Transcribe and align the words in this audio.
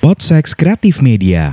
Podsex 0.00 0.56
Kreatif 0.56 1.04
Media. 1.04 1.52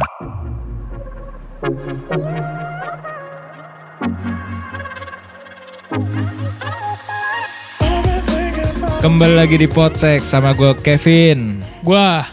Kembali 9.04 9.36
lagi 9.36 9.60
di 9.60 9.68
Podsek 9.68 10.24
sama 10.24 10.56
gue 10.56 10.72
Kevin. 10.80 11.60
Gua 11.84 12.24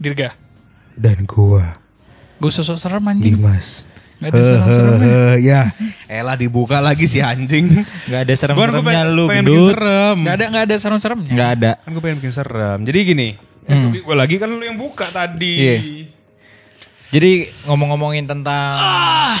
Dirga. 0.00 0.32
dan 0.96 1.28
gua 1.28 1.76
Gue 2.40 2.48
sosok 2.48 2.80
serem 2.80 3.04
anjing. 3.04 3.36
Dimas. 3.36 3.84
Gak 4.24 4.30
ada 4.30 4.40
serem-serem 4.40 4.98
ya. 5.38 5.60
Elah 6.16 6.34
dibuka 6.34 6.80
lagi 6.80 7.04
si 7.04 7.20
anjing. 7.20 7.84
Gak 8.08 8.24
ada 8.24 8.32
serem-seremnya 8.32 9.04
lu 9.06 9.28
pengen 9.28 9.44
bikin 9.44 9.68
serem. 9.70 10.16
Gak 10.22 10.34
ada 10.34 10.44
gak 10.48 10.64
ada 10.64 10.74
serem-seremnya. 10.76 11.32
Gak 11.32 11.50
ada. 11.54 11.70
Kan 11.78 11.90
gue 11.92 12.02
pengen 12.02 12.18
bikin 12.18 12.32
serem. 12.32 12.78
Jadi 12.82 12.98
gini, 13.04 13.28
Hmm. 13.64 13.96
gue 13.96 14.12
lagi 14.12 14.36
kan 14.36 14.48
lu 14.48 14.60
yang 14.60 14.76
buka 14.76 15.04
tadi. 15.06 15.54
Iya. 15.56 15.76
Jadi 17.10 17.32
ngomong-ngomongin 17.64 18.24
tentang 18.24 18.74
Ah, 18.76 19.38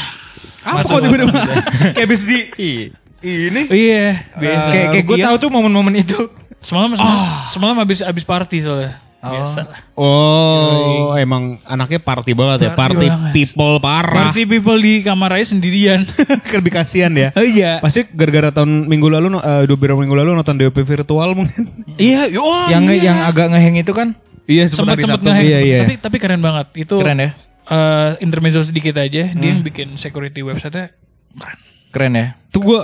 Apa 0.64 0.80
kok 0.80 1.00
tiba-tiba 1.02 1.28
kayak 1.92 2.08
habis 2.08 2.24
di 2.24 2.38
Ih. 2.56 2.80
ini? 3.24 3.62
iya, 3.68 4.16
kayak 4.32 4.92
kayak 4.92 5.04
gue 5.04 5.16
tahu 5.18 5.36
tuh 5.38 5.48
momen-momen 5.48 5.92
itu. 5.96 6.16
Semalam 6.60 6.96
semalam, 6.96 7.44
semalam 7.44 7.76
habis 7.76 8.00
habis 8.00 8.24
party 8.24 8.64
soalnya. 8.64 8.96
Biasa 9.24 9.60
lah. 9.64 9.78
Oh, 9.96 11.16
emang 11.16 11.56
anaknya 11.64 11.96
party 11.98 12.36
banget 12.36 12.58
ya, 12.68 12.70
Party 12.76 12.94
party 13.00 13.06
banget. 13.08 13.32
people 13.32 13.80
parah. 13.80 14.28
Party 14.28 14.44
people 14.44 14.76
di 14.76 15.00
kamar 15.00 15.40
aja 15.40 15.56
sendirian. 15.56 16.04
Lebih 16.54 16.72
kasihan 16.72 17.08
ya. 17.16 17.32
oh 17.32 17.40
iya. 17.40 17.80
Pasti 17.80 18.04
gara-gara 18.12 18.52
tahun 18.52 18.84
minggu 18.84 19.08
lalu, 19.08 19.40
eh, 19.40 19.64
dua 19.64 19.76
beberapa 19.80 19.96
minggu 19.96 20.12
lalu 20.12 20.36
nonton 20.36 20.60
DOP 20.60 20.76
virtual 20.84 21.32
mungkin. 21.32 21.72
Iya, 21.96 22.28
oh, 22.36 22.68
yang 22.68 22.84
iya. 22.90 23.14
yang 23.14 23.18
agak 23.24 23.48
ngeheng 23.54 23.80
itu 23.80 23.94
kan 23.96 24.12
Iya, 24.44 24.68
sempat 24.68 25.00
sempat 25.00 25.24
Sabtu. 25.24 25.32
ngehang 25.32 25.48
Iya, 25.48 25.60
iya. 25.64 25.78
Tapi 25.88 25.94
tapi 25.96 26.16
keren 26.20 26.44
banget. 26.44 26.68
Itu 26.76 27.00
keren 27.00 27.16
ya. 27.16 27.32
eh, 27.64 28.10
intermezzo 28.20 28.60
sedikit 28.60 29.00
aja. 29.00 29.32
Dia 29.32 29.48
yang 29.48 29.64
bikin 29.64 29.96
security 29.96 30.44
website-nya 30.44 30.92
keren. 31.40 31.58
Keren 31.94 32.18
ya. 32.18 32.26
Tuh 32.50 32.58
gue 32.58 32.80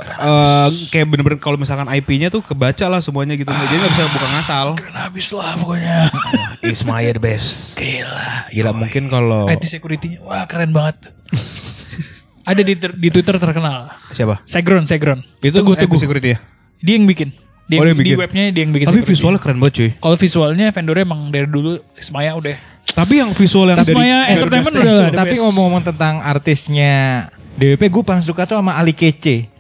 kayak 0.89 1.07
bener-bener 1.11 1.43
kalau 1.43 1.59
misalkan 1.59 1.91
IP-nya 1.91 2.31
tuh 2.31 2.47
kebaca 2.47 2.87
lah 2.87 3.03
semuanya 3.03 3.35
gitu. 3.35 3.51
Jadi 3.51 3.75
nggak 3.75 3.91
bisa 3.91 4.07
buka 4.07 4.27
ngasal. 4.39 4.67
Keren 4.79 4.95
habis 4.95 5.27
lah 5.35 5.59
pokoknya. 5.59 6.15
Ismaya 6.63 7.11
the 7.11 7.19
best. 7.19 7.75
Gila. 7.75 8.51
Gila 8.55 8.71
mungkin 8.71 9.11
kalau 9.11 9.51
IT 9.51 9.67
security-nya 9.67 10.23
wah 10.23 10.47
keren 10.47 10.71
banget. 10.71 11.11
Ada 12.51 12.63
di, 12.63 12.75
di 12.79 13.09
Twitter 13.11 13.37
terkenal. 13.37 13.91
siapa? 14.11 14.43
Segron, 14.47 14.87
Segron. 14.87 15.27
Itu 15.43 15.59
Teguh, 15.61 15.75
Teguh. 15.77 15.99
security 15.99 16.35
ya. 16.35 16.39
Dia 16.81 16.95
yang 16.97 17.07
bikin. 17.07 17.31
Dia 17.67 17.79
Oh, 17.79 17.87
dia 17.87 17.95
di 17.95 18.03
bikin. 18.03 18.19
webnya 18.19 18.43
dia 18.51 18.63
yang 18.67 18.75
bikin. 18.75 18.87
Tapi 18.91 19.03
security. 19.03 19.13
visualnya 19.15 19.41
keren 19.43 19.59
banget 19.59 19.75
cuy. 19.75 19.91
Kalau 19.99 20.17
visualnya 20.19 20.67
vendornya 20.71 21.05
emang 21.07 21.31
dari 21.31 21.47
dulu 21.47 21.79
Ismaya 21.95 22.35
udah. 22.35 22.57
Tapi 22.91 23.23
yang 23.23 23.31
visual 23.35 23.71
yang 23.71 23.79
dari 23.79 23.95
Ismaya 23.95 24.19
Entertainment 24.35 24.75
udah 24.75 25.15
Tapi 25.15 25.35
ngomong-ngomong 25.39 25.83
tentang 25.87 26.19
artisnya 26.27 27.29
DWP 27.59 27.83
gue 27.91 28.03
paling 28.07 28.25
suka 28.25 28.47
tuh 28.47 28.59
sama 28.59 28.79
Ali 28.79 28.95
Kece. 28.95 29.51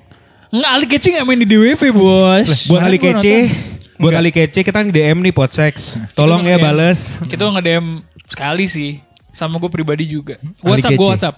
Nggak, 0.50 0.70
Ali 0.70 0.86
Kece 0.86 1.08
nggak 1.14 1.27
main 1.27 1.41
di 1.42 1.48
DWP 1.48 1.83
bos. 1.94 2.66
buat 2.70 2.82
Ali 2.82 2.98
Kece, 2.98 3.50
buat 3.98 4.14
Ali 4.14 4.30
Kece 4.30 4.62
kita 4.62 4.86
DM 4.86 5.19
nih 5.22 5.34
Podsex. 5.34 5.98
Tolong 6.14 6.47
ya 6.47 6.58
bales. 6.58 7.19
Kita 7.27 7.50
nge-DM 7.50 8.02
sekali 8.30 8.66
sih. 8.70 9.02
Sama 9.30 9.62
gue 9.62 9.70
pribadi 9.70 10.10
juga. 10.10 10.38
WhatsApp 10.62 10.98
gue. 10.98 11.08
WhatsApp. 11.10 11.36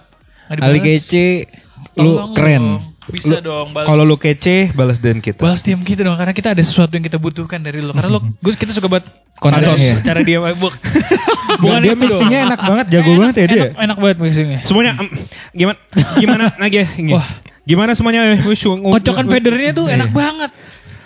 Ali. 0.49 0.81
Kece 0.81 1.49
lu 1.97 2.33
keren. 2.33 2.81
dong. 2.81 2.92
Bisa 3.11 3.43
dong 3.43 3.75
balas. 3.75 3.87
Kalau 3.91 4.03
lu 4.07 4.15
kece, 4.15 4.71
balas 4.71 5.03
DM 5.03 5.19
kita. 5.19 5.43
balas 5.43 5.59
diam 5.65 5.83
gitu 5.83 6.07
dong 6.07 6.15
karena 6.15 6.31
kita 6.31 6.55
ada 6.55 6.63
sesuatu 6.63 6.95
yang 6.95 7.03
kita 7.03 7.19
butuhkan 7.19 7.59
dari 7.59 7.83
lo 7.83 7.91
karena 7.91 8.07
lo 8.11 8.23
gue 8.43 8.51
kita 8.55 8.71
suka 8.71 8.87
banget 8.87 9.11
Konten, 9.41 9.59
pancos 9.65 9.81
ya. 9.81 9.95
cara 10.05 10.21
dia 10.23 10.39
bukan 10.39 10.77
Bukan 11.63 11.79
dia 11.83 11.93
itu 11.93 11.99
mixingnya 11.99 12.39
enak 12.47 12.59
banget, 12.63 12.85
jago 12.95 13.11
banget 13.19 13.35
ya 13.35 13.45
dia. 13.49 13.63
enak, 13.73 13.81
enak 13.81 13.97
banget 13.99 14.17
mixingnya 14.23 14.59
Semuanya 14.63 14.91
em, 15.03 15.07
gimana 15.51 15.77
gimana 16.15 16.43
lagi 16.63 16.77
ya? 16.79 16.87
Ini. 16.95 17.11
Wah. 17.11 17.27
Gimana 17.63 17.91
semuanya? 17.95 18.35
Kocokan 18.43 19.27
federnya 19.27 19.71
tuh 19.75 19.87
enak 19.87 20.11
banget 20.11 20.51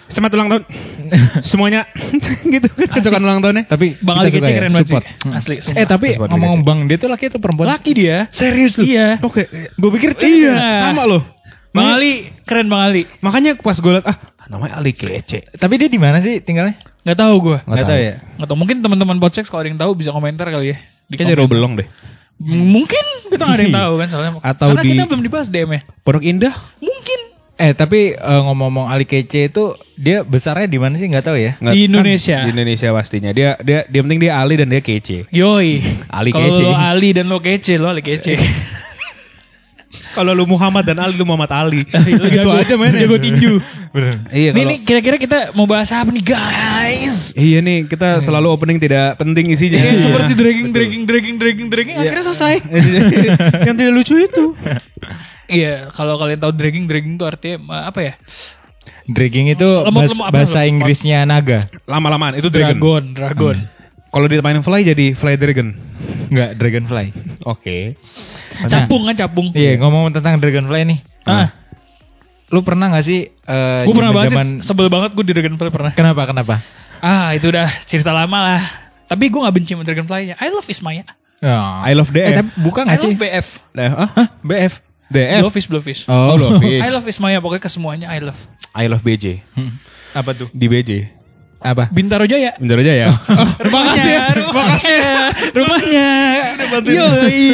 Selamat 0.08 0.40
ulang 0.40 0.48
tahun. 0.48 0.64
Semuanya 1.44 1.84
gitu 2.48 2.68
kan 2.72 2.88
kocokan 3.00 3.22
ulang 3.28 3.40
tahunnya. 3.44 3.64
Tapi 3.68 4.00
bang 4.00 4.16
kita 4.16 4.24
Ali 4.24 4.32
kece 4.32 4.48
ya, 4.48 4.56
keren 4.56 4.72
banget 4.72 4.88
sih 4.88 4.96
support. 4.96 5.06
Hmm. 5.28 5.34
asli 5.36 5.56
Eh 5.76 5.86
tapi 5.88 6.08
ngomong 6.16 6.64
Bang 6.64 6.88
dia 6.88 6.96
tuh 6.96 7.12
laki 7.12 7.28
atau 7.28 7.44
perempuan? 7.44 7.68
laki 7.68 7.92
dia 7.92 8.32
Serius 8.32 8.80
lu? 8.80 8.88
iya 8.88 9.20
Oke. 9.20 9.52
Gue 9.76 9.90
pikir 10.00 10.16
iya 10.24 10.88
Sama 10.92 11.04
loh. 11.04 11.22
Bang 11.78 11.90
Ali 11.92 12.12
keren 12.42 12.68
bang 12.68 12.82
Ali 12.84 13.02
Makanya 13.20 13.52
pas 13.56 13.76
gue 13.76 13.92
liat 13.92 14.04
ah 14.04 14.18
namanya 14.48 14.78
Ali 14.78 14.92
Kece. 14.92 15.44
Tapi 15.52 15.74
dia 15.76 15.88
di 15.88 15.98
mana 15.98 16.18
sih 16.18 16.40
tinggalnya? 16.40 16.80
nggak 17.04 17.18
tahu 17.18 17.36
gue 17.42 17.58
Nggak 17.64 17.86
tahu 17.86 18.00
ya. 18.02 18.14
nggak 18.36 18.48
tahu 18.48 18.58
mungkin 18.58 18.78
teman-teman 18.80 19.18
podcast 19.18 19.48
kalau 19.48 19.62
ada 19.62 19.70
yang 19.70 19.78
tahu 19.78 19.92
bisa 19.94 20.10
komentar 20.10 20.48
kali 20.48 20.72
ya 20.72 20.78
di 21.06 21.16
Kayaknya. 21.16 21.38
Robelong 21.38 21.74
deh. 21.76 21.88
Mungkin 22.38 23.04
kita 23.28 23.44
nggak 23.44 23.56
ada 23.56 23.64
yang 23.64 23.78
tahu 23.78 23.94
kan 23.96 24.08
soalnya 24.08 24.32
Atau 24.40 24.66
karena 24.70 24.84
di- 24.84 24.92
kita 24.92 25.04
belum 25.06 25.22
dibahas 25.22 25.48
DM 25.48 25.70
nya 25.70 25.82
Pondok 26.00 26.24
Indah. 26.24 26.54
mungkin 26.78 27.20
Eh 27.58 27.74
tapi 27.74 28.14
eh, 28.14 28.22
ngomong-ngomong 28.40 28.86
Ali 28.86 29.04
Kece 29.04 29.50
itu 29.50 29.74
dia 29.96 30.22
besarnya 30.22 30.70
di 30.70 30.78
mana 30.78 30.94
sih 30.94 31.10
nggak 31.10 31.26
tahu 31.26 31.36
ya? 31.36 31.58
Nggak- 31.58 31.74
Di 31.74 31.82
kan 31.82 31.90
Indonesia. 31.90 32.38
di 32.40 32.50
Indonesia 32.54 32.88
pastinya. 32.92 33.32
Dia 33.32 33.58
dia 33.58 33.82
dia 33.84 34.00
penting 34.00 34.20
dia 34.22 34.38
Ali 34.38 34.56
dan 34.56 34.70
dia 34.70 34.78
kece. 34.78 35.26
Yoi 35.28 35.82
Ali 36.08 36.30
kalau 36.30 36.54
kece. 36.54 36.62
lo 36.62 36.72
Ali 36.72 37.10
dan 37.12 37.26
lo 37.26 37.42
kece 37.42 37.74
lo 37.76 37.90
Ali 37.90 38.06
kece 38.06 38.38
Kalau 39.88 40.36
lu 40.36 40.44
Muhammad 40.44 40.84
dan 40.84 41.00
Ali 41.00 41.16
lu 41.16 41.24
Muhammad 41.24 41.52
Ali. 41.54 41.88
Lo 41.88 42.28
gitu 42.36 42.50
aja 42.52 42.76
mainnya. 42.76 43.08
jago 43.08 43.18
tinju 43.22 43.64
Iya 44.30 44.52
Nih, 44.52 44.62
kalau 44.62 44.68
nih 44.68 44.78
kira-kira 44.84 45.18
kita 45.18 45.40
mau 45.56 45.64
bahas 45.64 45.90
apa 45.96 46.12
nih 46.12 46.26
guys? 46.28 47.34
Iya 47.34 47.64
nih 47.64 47.88
kita 47.88 48.20
selalu 48.20 48.52
opening 48.52 48.78
tidak 48.84 49.16
penting 49.16 49.48
isinya. 49.48 49.80
Kayak 49.80 50.04
seperti 50.04 50.34
dragging, 50.36 50.70
dragging, 50.76 51.04
dragging, 51.08 51.36
dragging, 51.40 51.68
dragging, 51.72 51.96
akhirnya 51.96 52.26
selesai. 52.28 52.56
yang 53.68 53.76
tidak 53.80 53.94
lucu 53.96 54.16
itu. 54.20 54.54
Iya, 55.48 55.88
kalau 55.96 56.20
kalian 56.20 56.44
tahu 56.44 56.52
dragging, 56.52 56.86
dragging 56.92 57.16
itu 57.16 57.26
artinya 57.26 57.88
apa 57.88 58.00
ya? 58.04 58.14
Dragging 59.08 59.56
itu 59.56 59.70
Lemot, 59.88 60.12
lemot, 60.12 60.28
bahasa 60.36 60.68
lemot? 60.68 60.72
Inggrisnya 60.76 61.24
naga. 61.24 61.64
Lama-lamaan 61.88 62.36
itu 62.36 62.52
dragon. 62.52 63.16
Dragon, 63.16 63.56
dragon. 63.56 63.58
Kalau 64.12 64.28
ditamain 64.28 64.60
fly 64.60 64.84
jadi 64.84 65.16
fly 65.16 65.40
dragon. 65.40 65.80
Enggak, 66.28 66.60
dragonfly. 66.60 67.16
Oke. 67.48 67.96
Capung 68.66 69.06
kan 69.06 69.16
capung. 69.16 69.48
Iya, 69.52 69.78
ngomong 69.78 70.10
tentang 70.10 70.38
dragonfly 70.38 70.84
nih. 70.86 71.00
Ah, 71.24 71.54
Lu 72.48 72.64
pernah 72.64 72.88
gak 72.88 73.04
sih 73.04 73.28
eh 73.28 73.82
gue 73.84 73.92
pernah 73.92 74.16
banget 74.16 74.32
zaman- 74.32 74.64
sih, 74.64 74.64
sebel 74.64 74.88
banget 74.88 75.12
gue 75.12 75.22
di 75.22 75.36
Dragonfly 75.36 75.68
pernah. 75.68 75.92
Kenapa? 75.92 76.24
Kenapa? 76.24 76.56
Ah, 76.98 77.36
itu 77.36 77.52
udah 77.52 77.68
cerita 77.84 78.16
lama 78.16 78.40
lah. 78.40 78.62
Tapi 79.06 79.28
gue 79.28 79.40
gak 79.40 79.52
benci 79.52 79.76
sama 79.76 79.84
Dragonfly-nya. 79.84 80.40
I 80.40 80.48
love 80.48 80.64
Ismaya. 80.66 81.04
Ya. 81.38 81.84
I 81.84 81.92
love 81.92 82.08
Eh, 82.10 82.24
DF. 82.24 82.36
tapi 82.38 82.50
bukan 82.58 82.84
I 82.84 82.90
gak 82.90 82.98
sih? 82.98 83.12
love 83.12 83.20
BF. 83.20 83.48
Eh, 83.76 83.90
Hah? 83.90 84.10
BF. 84.42 84.74
DF. 85.08 85.42
Blowfish, 85.44 85.68
Blowfish. 85.68 86.02
Oh, 86.08 86.36
Blowfish. 86.36 86.80
I 86.80 86.90
love 86.90 87.04
Ismaya, 87.04 87.40
pokoknya 87.40 87.62
ke 87.62 87.70
semuanya 87.70 88.08
I 88.10 88.20
love. 88.20 88.40
I 88.72 88.88
love 88.88 89.04
BJ. 89.04 89.44
Hmm. 89.52 89.76
Apa 90.12 90.32
tuh? 90.32 90.48
Di 90.50 90.68
BJ. 90.68 91.17
Apa? 91.58 91.90
Bintaro 91.90 92.24
Jaya. 92.24 92.54
Bentar 92.56 92.78
aja 92.78 92.94
ya. 92.94 93.08
Rumahnya, 93.66 94.18
rumahnya, 94.38 95.10
rumahnya. 95.52 96.10
Yoi, 96.86 97.46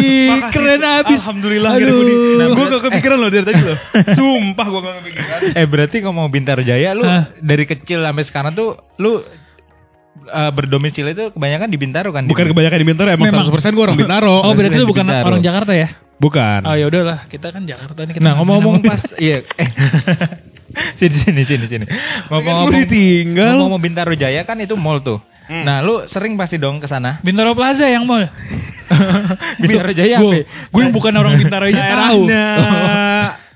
keren 0.52 0.84
abis. 0.84 1.24
Alhamdulillah 1.24 1.72
Aduh. 1.74 2.04
Nah, 2.36 2.48
gue 2.52 2.66
gak 2.70 2.84
kepikiran 2.84 3.18
loh 3.18 3.30
dari 3.30 3.44
tadi 3.44 3.64
loh. 3.64 3.78
Sumpah 4.18 4.66
gue 4.66 4.82
gak 4.82 4.96
kepikiran. 5.02 5.40
Eh 5.56 5.66
berarti 5.66 5.98
ngomong 6.02 6.28
Bintaro 6.30 6.60
Jaya 6.62 6.92
lu 6.92 7.02
Hah? 7.02 7.32
dari 7.40 7.64
kecil 7.64 8.04
sampai 8.04 8.24
sekarang 8.24 8.52
tuh 8.54 8.76
lu 8.98 9.24
eh, 10.24 10.52
berdomisili 10.52 11.12
itu 11.12 11.32
kebanyakan 11.32 11.68
di 11.68 11.78
Bintaro 11.80 12.12
kan? 12.12 12.28
Bukan 12.28 12.52
kebanyakan 12.52 12.78
di 12.78 12.88
Bintaro 12.88 13.10
emang 13.10 13.32
Memang. 13.32 13.48
100% 13.48 13.72
gue 13.72 13.84
orang 13.84 13.98
Bintaro. 13.98 14.36
Oh, 14.42 14.52
berarti 14.52 14.78
lu 14.78 14.86
Di 14.86 14.92
bukan 14.92 15.06
Bintaro. 15.08 15.26
orang 15.32 15.42
Jakarta 15.42 15.72
ya? 15.74 15.88
Bukan. 16.14 16.60
Oh 16.64 16.76
ya 16.76 16.86
udahlah, 16.88 17.26
kita 17.26 17.50
kan 17.50 17.64
Jakarta 17.64 18.04
nih. 18.04 18.14
Kita 18.16 18.24
Nah 18.24 18.36
ngomong-ngomong 18.38 18.80
ngomong- 18.80 18.92
pas 18.92 19.02
iya 19.18 19.42
eh, 19.44 19.70
sini 21.00 21.14
sini 21.14 21.42
sini 21.44 21.66
sini 21.66 21.86
ngomong-ngomong 22.28 22.68
Kan 22.68 22.74
Gua 22.74 22.84
ditinggal. 22.84 23.56
ngomong 23.60 23.80
Bintaro 23.80 24.14
Jaya 24.14 24.42
kan 24.44 24.58
itu 24.58 24.74
mall 24.74 25.00
tuh 25.00 25.22
nah 25.44 25.80
lu 25.80 26.06
sering 26.06 26.34
pasti 26.34 26.56
dong 26.56 26.80
ke 26.80 26.88
sana 26.88 27.20
Bintaro 27.20 27.52
Plaza 27.54 27.86
yang 27.86 28.04
mall. 28.04 28.26
Bintaro 29.62 29.92
Jaya 29.92 30.18
Gue, 30.18 30.44
apa? 30.44 30.70
gue 30.70 30.82
yang 30.82 30.92
bukan 30.92 31.14
orang 31.14 31.36
Bintaro 31.36 31.68
aja 31.68 31.84
tahu. 32.08 32.22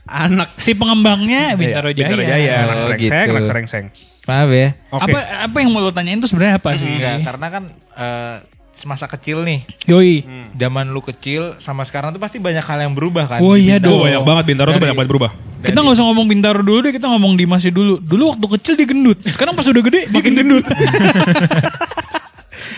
anak 0.07 0.55
Si 0.55 0.71
pengembangnya 0.71 1.55
Bintaro 1.55 1.89
Jaya. 1.89 2.07
Bintaro 2.07 2.23
Jaya, 2.23 2.53
anak 2.61 2.75
Oh, 2.75 2.83
serengseng, 2.85 3.07
gitu. 3.17 3.31
anak 3.31 3.43
serengseng. 3.45 3.85
Maaf 4.23 4.49
ya 4.49 4.69
Oke. 4.89 5.03
Apa 5.05 5.17
apa 5.47 5.57
yang 5.57 5.71
mau 5.71 5.79
lo 5.79 5.91
tanyain 5.91 6.19
tuh 6.19 6.27
sebenarnya 6.27 6.59
apa 6.59 6.75
sih? 6.75 6.91
enggak 6.91 7.23
karena 7.23 7.47
kan 7.49 7.63
eh, 7.93 8.35
semasa 8.77 9.09
kecil 9.09 9.41
nih 9.41 9.65
Yoi. 9.89 10.21
zaman 10.53 10.93
lu 10.93 11.01
kecil 11.01 11.57
sama 11.57 11.81
sekarang 11.81 12.13
tuh 12.13 12.21
pasti 12.21 12.37
banyak 12.37 12.61
hal 12.61 12.79
yang 12.85 12.93
berubah 12.93 13.25
kan 13.25 13.39
Oh, 13.41 13.57
iya 13.57 13.81
Bintaro. 13.81 13.97
Oh, 13.97 14.03
banyak 14.05 14.23
banget 14.23 14.43
Bintaro 14.45 14.69
tuh 14.77 14.81
banyak 14.81 14.97
banget 14.97 15.09
berubah. 15.09 15.31
Kita 15.65 15.79
nggak 15.81 15.95
usah 15.97 16.05
ngomong 16.05 16.25
Bintaro 16.29 16.61
dulu 16.61 16.79
deh, 16.85 16.93
kita 16.93 17.09
ngomong 17.09 17.33
Dimasnya 17.33 17.73
dulu. 17.73 17.97
Dulu 17.97 18.23
waktu 18.37 18.45
kecil 18.59 18.73
dia 18.77 18.85
gendut. 18.85 19.17
Sekarang 19.25 19.57
pas 19.57 19.65
udah 19.65 19.83
gede 19.83 20.05
makin 20.13 20.33
gendut. 20.37 20.65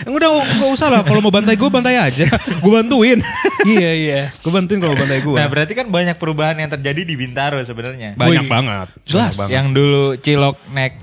Udah 0.08 0.32
gak 0.32 0.70
usah 0.72 0.88
lah 0.88 1.04
kalau 1.04 1.20
mau 1.20 1.28
bantai 1.28 1.60
gue 1.60 1.68
bantai 1.68 2.00
aja. 2.00 2.24
gue 2.64 2.72
bantuin. 2.72 3.20
iya 3.76 3.90
iya. 3.92 4.20
gue 4.32 4.52
bantuin 4.52 4.80
kalau 4.80 4.96
bantai 4.96 5.20
gue. 5.20 5.36
Nah 5.36 5.48
berarti 5.52 5.76
kan 5.76 5.92
banyak 5.92 6.16
perubahan 6.16 6.56
yang 6.56 6.72
terjadi 6.72 7.04
di 7.04 7.14
Bintaro 7.20 7.60
sebenarnya. 7.60 8.16
banyak 8.16 8.48
banget. 8.48 8.88
Jelas. 9.04 9.36
Banyak 9.36 9.36
banget. 9.36 9.52
Yang 9.52 9.66
dulu 9.76 10.04
cilok 10.16 10.56
naik 10.72 10.94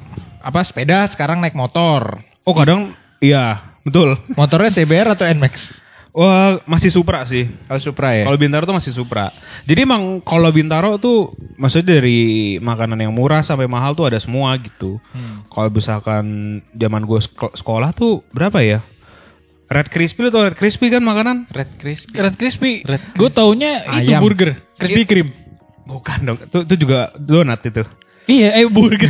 apa 0.41 0.59
sepeda 0.65 1.05
sekarang 1.05 1.45
naik 1.45 1.53
motor. 1.53 2.25
Oh 2.41 2.55
kadang 2.57 2.95
iya 3.21 3.66
Betul. 3.87 4.19
Motornya 4.35 4.67
CBR 4.67 5.15
atau 5.15 5.23
NMAX? 5.23 5.71
Wah, 6.17 6.59
masih 6.67 6.89
Supra 6.91 7.23
sih. 7.29 7.47
Oh 7.71 7.79
Supra 7.79 8.17
ya. 8.17 8.27
Kalau 8.27 8.41
Bintaro 8.41 8.67
tuh 8.67 8.75
masih 8.75 8.91
Supra. 8.91 9.31
Jadi 9.63 9.85
emang 9.87 10.19
kalau 10.25 10.49
Bintaro 10.51 10.99
tuh 10.99 11.37
maksudnya 11.55 12.01
dari 12.01 12.57
makanan 12.57 12.99
yang 12.99 13.13
murah 13.13 13.45
sampai 13.45 13.69
mahal 13.69 13.93
tuh 13.93 14.09
ada 14.09 14.17
semua 14.17 14.57
gitu. 14.57 14.99
Hmm. 15.13 15.47
Kalau 15.47 15.69
misalkan 15.71 16.25
zaman 16.73 17.07
gue 17.07 17.21
sekolah 17.55 17.95
tuh 17.95 18.27
berapa 18.35 18.59
ya? 18.65 18.79
Red 19.67 19.93
Crispy 19.93 20.33
atau 20.33 20.47
Red 20.47 20.57
Crispy 20.57 20.89
kan 20.89 21.05
makanan? 21.05 21.47
Red 21.53 21.77
Crispy. 21.77 22.17
Red 22.17 22.35
Crispy. 22.39 22.71
Red 22.81 23.03
Gue 23.13 23.29
taunya 23.29 23.85
itu 24.01 24.15
Ayam. 24.15 24.23
burger. 24.25 24.57
Crispy 24.79 25.03
Cream. 25.05 25.29
Bukan 25.85 26.19
dong. 26.25 26.39
Itu, 26.41 26.65
itu 26.65 26.75
juga 26.87 27.13
donat 27.15 27.61
itu. 27.61 27.85
Iya, 28.27 28.59
eh 28.59 28.67
burger. 28.67 29.07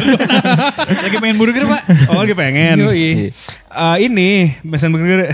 Lagi 1.09 1.17
pengen 1.17 1.41
burger, 1.41 1.65
Pak. 1.65 1.81
Oh 2.13 2.21
lagi 2.21 2.37
pengen. 2.37 2.77
Yoi. 2.77 3.33
Eh, 3.67 3.97
ini 4.05 4.53
pesan 4.61 4.93
burger. 4.93 5.33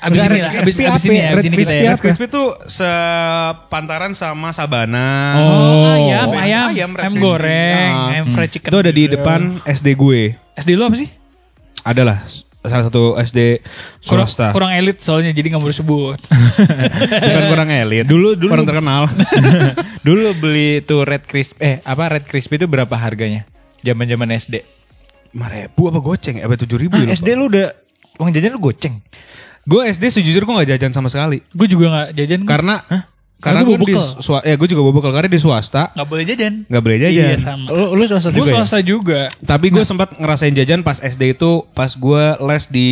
Abis 0.00 0.18
ini 0.24 0.40
lah, 0.40 0.52
abis, 0.64 0.80
abis 0.80 1.04
ini 1.04 1.16
ya, 1.20 1.36
abis 1.36 1.44
ini 1.44 1.56
kita 1.60 1.76
ya. 1.76 1.92
Red 1.92 2.00
Crispy 2.00 2.26
tuh 2.26 2.56
sepantaran 2.66 4.16
sama 4.16 4.56
Sabana. 4.56 5.36
Oh, 5.36 5.92
ayam, 5.92 6.32
Ayam, 6.32 6.40
ayam, 6.40 6.68
ayam 6.72 6.90
ayam 6.96 7.14
goreng, 7.20 7.92
Ah. 7.92 8.12
ayam 8.16 8.26
fried 8.32 8.48
chicken. 8.48 8.72
Itu 8.72 8.80
ada 8.80 8.92
di 8.92 9.04
depan 9.06 9.60
SD 9.62 9.92
gue. 9.92 10.32
SD 10.56 10.72
lu 10.72 10.88
apa 10.88 10.96
sih? 10.96 11.12
Adalah 11.84 12.24
salah 12.66 12.84
satu 12.86 13.14
SD 13.16 13.62
Kurang, 14.02 14.26
swasta. 14.26 14.50
kurang 14.50 14.70
elit 14.70 14.98
soalnya 14.98 15.30
jadi 15.30 15.50
nggak 15.50 15.60
mau 15.60 15.68
disebut. 15.68 16.20
Bukan 17.26 17.44
kurang 17.48 17.68
elit. 17.68 18.04
Dulu- 18.04 18.34
dulu- 18.34 18.52
kurang 18.52 18.66
terkenal. 18.66 19.02
Dulu 20.06 20.36
beli 20.36 20.80
tuh 20.80 21.02
Red 21.02 21.24
Crispy 21.24 21.58
eh 21.58 21.76
apa 21.82 22.10
Red 22.10 22.24
Crispy 22.24 22.56
itu 22.56 22.66
berapa 22.66 22.92
harganya? 22.92 23.46
Zaman-zaman 23.80 24.30
SD. 24.32 24.54
Lima 25.32 25.46
ribu 25.46 25.88
apa 25.88 25.98
goceng? 25.98 26.40
Apa 26.40 26.54
tujuh 26.56 26.78
ribu? 26.78 26.96
Ah, 26.96 27.06
SD 27.06 27.34
lu 27.34 27.46
udah 27.46 27.74
uang 28.18 28.30
jajan 28.30 28.50
lu 28.50 28.60
goceng. 28.60 28.98
Gue 29.62 29.82
SD 29.86 30.08
sejujurnya 30.12 30.46
gue 30.46 30.56
gak 30.62 30.70
jajan 30.72 30.92
sama 30.92 31.10
sekali. 31.10 31.42
gue 31.42 31.66
juga 31.66 31.90
nggak 31.90 32.08
jajan. 32.14 32.40
Karena 32.46 32.74
Karena 32.86 33.02
karena 33.36 33.68
gue 33.68 33.76
di 33.76 33.92
swa, 33.96 34.40
ya 34.40 34.56
gue 34.56 34.64
juga 34.64 34.80
bawa 34.80 34.94
bekal 34.96 35.12
karena 35.12 35.28
di 35.28 35.36
swasta 35.36 35.92
nggak 35.92 36.08
boleh 36.08 36.24
jajan. 36.24 36.54
nggak 36.72 36.82
boleh 36.82 36.98
jajan. 37.04 37.28
Iya 37.28 37.36
sama. 37.36 37.68
Lu, 37.68 37.92
lu 37.92 38.04
swasta 38.08 38.32
Gue 38.32 38.42
juga 38.42 38.48
ya? 38.48 38.54
swasta 38.64 38.78
juga. 38.80 39.20
Tapi 39.44 39.66
gue 39.68 39.84
sempat 39.84 40.16
ngerasain 40.16 40.56
jajan 40.56 40.80
pas 40.80 40.96
SD 40.96 41.36
itu 41.36 41.68
pas 41.76 41.92
gue 41.92 42.24
les 42.40 42.64
di 42.72 42.88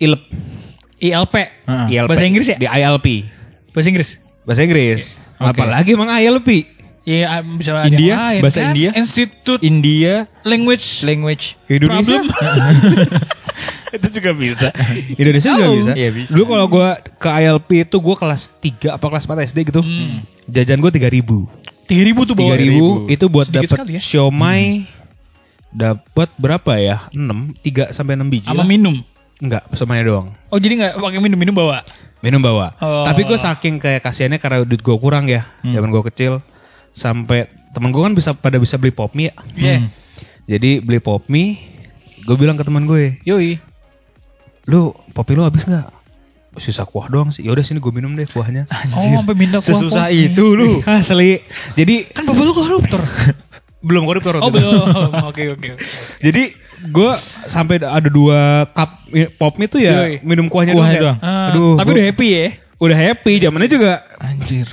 ILP. 0.00 0.22
ILP. 0.96 1.34
Heeh. 1.68 1.86
ILP. 1.92 2.08
Bahasa 2.08 2.24
Inggris 2.24 2.46
ya? 2.48 2.56
Di 2.56 2.64
ILP. 2.66 3.06
Bahasa 3.76 3.88
Inggris. 3.92 4.08
Bahasa 4.48 4.60
Inggris. 4.64 5.02
Oke. 5.36 5.60
Apalagi 5.60 5.92
emang 5.92 6.08
ILP. 6.08 6.48
Iya, 7.06 7.38
bisa 7.46 7.70
ada 7.70 7.86
India? 7.86 8.02
yang 8.02 8.18
lain, 8.18 8.40
Bahasa 8.42 8.58
kan? 8.58 8.66
India? 8.74 8.90
Institute 8.98 9.62
India 9.62 10.26
Language 10.42 11.06
language 11.06 11.54
Indonesia. 11.70 12.24
Problem. 12.26 12.26
itu 13.94 14.08
juga 14.18 14.30
bisa. 14.34 14.68
Indonesia 15.20 15.50
juga 15.54 15.70
bisa. 15.74 15.92
Iya, 15.94 16.10
bisa. 16.10 16.30
Dulu 16.34 16.44
kalau 16.50 16.66
gue 16.66 16.88
ke 17.22 17.28
ILP 17.28 17.68
itu 17.86 17.96
gue 18.02 18.16
kelas 18.18 18.42
3 18.58 18.96
apa 18.96 19.06
kelas 19.06 19.24
4 19.30 19.48
SD 19.52 19.58
gitu. 19.70 19.80
Hmm. 19.82 20.26
Jajan 20.50 20.82
gue 20.82 20.90
3000 20.90 21.12
ribu. 21.12 21.46
Tiga 21.86 22.02
ribu 22.02 22.26
tuh 22.26 22.34
bawa. 22.34 22.58
Tiga 22.58 22.66
ribu 22.66 22.86
itu 23.06 23.24
buat 23.30 23.46
dapat 23.46 23.86
ya. 23.86 24.00
siomay 24.02 24.90
dapat 25.70 26.28
berapa 26.34 26.72
ya? 26.82 27.06
6, 27.14 27.62
3 27.62 27.94
sampai 27.94 28.18
6 28.18 28.32
biji. 28.32 28.48
Sama 28.50 28.66
minum. 28.66 29.06
Enggak, 29.36 29.68
semuanya 29.76 30.04
doang. 30.08 30.28
Oh 30.48 30.56
jadi 30.56 30.80
nggak 30.80 30.92
pakai 30.96 31.20
minum 31.20 31.38
minum 31.38 31.54
bawa. 31.54 31.84
Minum 32.24 32.40
bawa. 32.40 32.74
Oh. 32.80 33.04
Tapi 33.04 33.28
gue 33.28 33.38
saking 33.38 33.78
kayak 33.78 34.00
kasihannya 34.02 34.40
karena 34.40 34.64
duit 34.64 34.80
gue 34.80 34.96
kurang 34.96 35.28
ya. 35.28 35.46
Zaman 35.62 35.92
gue 35.92 36.02
kecil 36.10 36.40
sampai 36.96 37.52
temen 37.76 37.92
gue 37.92 38.00
kan 38.00 38.16
bisa 38.16 38.32
pada 38.32 38.56
bisa 38.56 38.80
beli 38.80 38.90
pop 38.96 39.12
mie 39.12 39.28
ya. 39.28 39.34
Iya. 39.54 39.78
Jadi 40.56 40.80
beli 40.80 40.98
pop 41.04 41.28
mie, 41.28 41.60
gue 42.24 42.36
bilang 42.40 42.56
ke 42.56 42.64
teman 42.64 42.88
gue, 42.88 43.20
Yoi. 43.28 43.60
Lu 44.66 44.80
pop 45.10 45.24
mie 45.24 45.36
lu 45.36 45.42
habis 45.42 45.64
nggak? 45.64 45.86
Sisa 46.56 46.82
kuah 46.82 47.06
doang 47.06 47.28
sih. 47.28 47.44
Yaudah 47.44 47.60
sini 47.60 47.78
gue 47.78 47.90
minum 47.90 48.12
deh 48.12 48.24
kuahnya. 48.24 48.64
Oh 48.96 49.04
sampai 49.14 49.34
kuah 49.36 49.60
Sesusah 49.60 50.08
pop. 50.08 50.16
itu 50.16 50.44
lu. 50.52 50.80
Asli. 50.88 51.38
Jadi 51.74 52.08
Kan 52.08 52.24
bapak 52.24 52.42
lu 52.42 52.52
koruptor. 52.52 53.02
belum 53.86 54.02
koruptor. 54.02 54.40
oh 54.40 54.48
belum. 54.48 54.82
Oke 55.26 55.46
oke. 55.48 55.68
oke. 55.76 55.84
Jadi 56.18 56.42
gue 56.86 57.10
sampai 57.46 57.78
ada 57.78 58.08
dua 58.08 58.66
cup 58.68 59.04
pop 59.36 59.54
mie 59.56 59.66
tuh 59.66 59.78
ya 59.78 60.02
Yoi. 60.02 60.20
minum 60.20 60.48
kuahnya, 60.48 60.72
Kuahnya 60.72 60.98
doang. 60.98 61.16
doang. 61.16 61.18
ya. 61.20 61.28
Ah, 61.28 61.48
Aduh, 61.52 61.72
tapi 61.74 61.88
gua- 61.88 61.96
udah 61.96 62.06
happy 62.08 62.28
ya. 62.28 62.46
udah 62.76 62.96
happy. 62.98 63.32
Zamannya 63.38 63.70
juga 63.70 63.92
Anjir. 64.18 64.68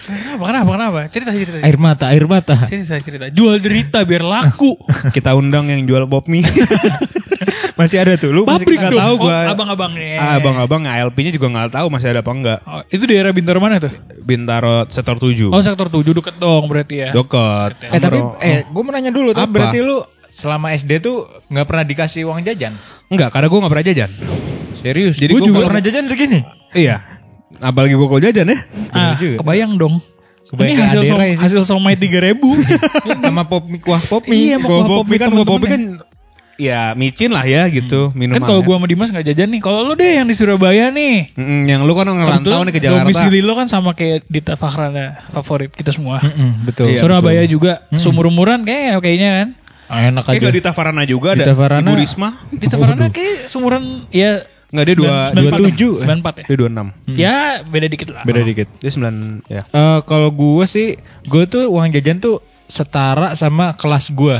Kenapa 0.00 0.42
kenapa 0.42 0.70
kenapa? 0.74 1.00
Cerita 1.06 1.30
cerita. 1.30 1.58
Air 1.62 1.78
mata, 1.78 2.04
air 2.10 2.26
mata. 2.26 2.56
Cerita 2.66 2.98
cerita. 2.98 3.26
Jual 3.30 3.58
derita 3.58 4.02
biar 4.02 4.22
laku. 4.22 4.74
kita 5.10 5.34
undang 5.34 5.66
yang 5.66 5.86
jual 5.86 6.06
pop 6.06 6.26
mie. 6.26 6.42
Masih 7.80 7.96
ada 8.04 8.12
tuh. 8.20 8.30
Lu 8.30 8.44
masih 8.44 8.60
Pabrik 8.60 8.76
nggak 8.76 8.92
dong. 8.92 9.00
tahu 9.00 9.14
Oh, 9.16 9.24
gue. 9.24 9.38
abang-abangnya. 9.48 10.16
Ah, 10.20 10.32
abang-abang 10.36 10.82
ALP-nya 10.84 11.32
juga 11.32 11.48
nggak 11.48 11.72
tahu 11.72 11.86
masih 11.88 12.12
ada 12.12 12.20
apa 12.20 12.32
enggak. 12.32 12.58
Oh, 12.68 12.82
itu 12.86 13.04
daerah 13.08 13.32
Bintaro 13.32 13.58
mana 13.58 13.80
tuh? 13.80 13.92
Bintaro 14.20 14.84
sektor 14.86 15.16
7. 15.16 15.48
Oh 15.48 15.62
sektor 15.64 15.88
7 15.88 16.04
deket 16.12 16.36
dong 16.36 16.68
berarti 16.68 16.94
ya. 17.00 17.10
Dekat. 17.16 17.80
Eh 17.88 17.96
tapi 17.96 18.20
eh 18.44 18.68
gue 18.68 18.82
mau 18.84 18.92
nanya 18.92 19.08
dulu 19.08 19.32
tuh 19.32 19.42
Apa? 19.42 19.50
berarti 19.50 19.80
lu 19.80 20.04
selama 20.28 20.70
SD 20.70 21.00
tuh 21.00 21.24
nggak 21.48 21.66
pernah 21.66 21.82
dikasih 21.82 22.28
uang 22.28 22.44
jajan. 22.44 22.76
enggak, 23.10 23.32
karena 23.32 23.48
gue 23.48 23.58
nggak 23.58 23.72
pernah 23.72 23.86
jajan. 23.88 24.10
Serius. 24.78 25.16
Jadi 25.18 25.32
Gua 25.32 25.40
gue 25.40 25.48
juga 25.50 25.60
pernah 25.66 25.82
jajan 25.82 26.04
segini. 26.06 26.40
Iya. 26.70 27.02
Apalagi 27.58 27.98
gue 27.98 28.06
kalau 28.06 28.22
jajan 28.22 28.46
ya. 28.46 28.58
Ah, 28.94 29.18
kebayang 29.18 29.74
dong. 29.74 29.98
Kebayang 30.50 30.78
Ini 30.78 30.82
hasil 30.82 31.00
som 31.06 31.18
hasil 31.18 31.62
somai 31.62 31.94
3000 31.94 32.34
Sama 33.22 33.46
pop 33.46 33.70
mie 33.70 33.78
kuah 33.78 34.02
pop 34.02 34.26
mie. 34.26 34.50
Iya, 34.50 34.56
kuah 34.58 34.82
pop 34.82 35.06
mie 35.06 35.18
kan, 35.18 35.30
temen-temen 35.30 35.46
kalau 35.46 35.46
pop 35.46 35.60
mie 35.62 35.70
kan 35.70 35.82
ya 36.60 36.92
micin 36.92 37.32
lah 37.32 37.48
ya 37.48 37.64
gitu 37.72 38.12
minum. 38.12 38.36
Kan 38.36 38.44
kalau 38.44 38.60
gua 38.60 38.76
sama 38.76 38.86
Dimas 38.86 39.08
nggak 39.08 39.24
jajan 39.32 39.48
nih. 39.56 39.60
Kalau 39.64 39.80
lu 39.88 39.96
deh 39.96 40.20
yang 40.20 40.28
di 40.28 40.36
Surabaya 40.36 40.92
nih. 40.92 41.32
yang 41.64 41.88
lu 41.88 41.96
kan 41.96 42.04
ngerantau 42.04 42.60
nih 42.68 42.72
ke 42.76 42.80
Jakarta. 42.84 43.08
Domisili 43.08 43.40
lo 43.40 43.56
kan 43.56 43.66
sama 43.72 43.96
kayak 43.96 44.28
Dita 44.28 44.60
Fahrana 44.60 45.24
favorit 45.32 45.72
kita 45.72 45.90
semua. 45.96 46.20
Mm-mm, 46.20 46.68
betul. 46.68 46.92
Iya, 46.92 47.00
Surabaya 47.00 47.42
juga 47.48 47.88
sumur-umuran 47.96 48.62
kayak 48.68 49.00
kayaknya 49.00 49.30
kan. 49.32 49.48
Ah, 49.90 50.06
enak 50.06 50.22
Kayak 50.22 50.38
aja. 50.38 50.46
gak 50.46 50.54
di 50.54 50.62
Tafarana 50.62 51.02
juga 51.02 51.28
ada. 51.34 51.42
Di 51.42 51.50
Tafarana. 51.50 51.82
Ibu 51.90 51.98
Risma. 51.98 52.28
Dita 52.54 52.76
Fahrana 52.78 53.10
kayak 53.10 53.50
sumuran 53.50 54.06
ya 54.14 54.46
Enggak 54.70 54.86
dia 54.86 54.96
dua, 55.02 55.14
dua 55.34 55.50
97 55.50 55.66
tujuh. 55.66 55.92
94 56.06 56.30
ya. 56.30 56.44
Dia 56.46 56.56
dua 56.62 56.68
enam. 56.70 56.86
Ya 57.10 57.34
beda 57.66 57.90
dikit 57.90 58.14
lah. 58.14 58.22
Beda 58.22 58.46
dikit. 58.46 58.70
Dia 58.78 58.90
sembilan 58.94 59.42
ya. 59.50 59.62
Eh 59.66 59.98
kalau 60.06 60.30
gue 60.30 60.62
sih, 60.70 60.94
gue 61.26 61.44
tuh 61.50 61.66
uang 61.74 61.90
jajan 61.90 62.22
tuh 62.22 62.38
setara 62.70 63.34
sama 63.34 63.74
kelas 63.74 64.14
gue. 64.14 64.38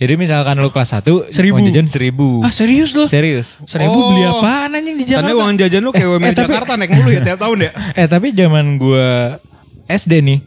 Jadi 0.00 0.16
misalkan 0.16 0.56
lu 0.56 0.72
kelas 0.72 0.96
1 0.96 1.28
Seribu. 1.28 1.60
uang 1.60 1.68
jajan 1.68 1.86
seribu. 1.86 2.40
Ah 2.40 2.48
serius 2.50 2.96
lo? 2.96 3.04
Serius. 3.04 3.60
Seribu 3.62 3.92
Oh. 3.92 4.08
beli 4.10 4.24
apaan 4.24 4.72
anjing 4.72 4.96
di 4.96 5.04
Karena 5.04 5.28
Jakarta? 5.28 5.36
uang 5.38 5.54
jajan 5.54 5.82
lu 5.82 5.90
kayak 5.90 6.02
Eh, 6.02 6.10
UMR 6.10 6.24
eh, 6.24 6.32
tapi- 6.32 6.48
Jakarta 6.48 6.72
naik 6.74 6.90
mulu 6.90 7.10
ya 7.10 7.20
tiap 7.20 7.38
tahun 7.38 7.58
ya. 7.60 7.70
Eh 7.94 8.06
tapi 8.06 8.26
zaman 8.32 8.66
gue 8.76 9.08
SD 9.86 10.12
nih, 10.20 10.38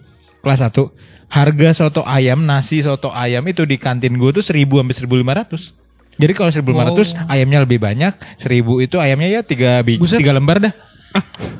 kelas 0.41 0.59
1 0.59 0.89
harga 1.29 1.69
soto 1.71 2.01
ayam, 2.01 2.43
nasi 2.43 2.81
soto 2.81 3.09
ayam 3.09 3.45
itu 3.45 3.63
di 3.63 3.77
kantin 3.77 4.17
gue 4.17 4.29
tuh 4.31 4.41
1000 4.41 4.81
sampai 4.81 4.95
1500. 4.97 5.73
Jadi 6.13 6.33
kalau 6.33 6.49
1500 6.49 7.13
ayamnya 7.27 7.61
lebih 7.61 7.77
banyak, 7.77 8.13
1000 8.37 8.57
itu 8.79 8.97
ayamnya 8.97 9.29
ya 9.29 9.41
3 9.41 9.81
biji, 9.81 9.97
Buset. 9.97 10.17
3 10.17 10.29
lembar 10.31 10.57
dah. 10.59 10.73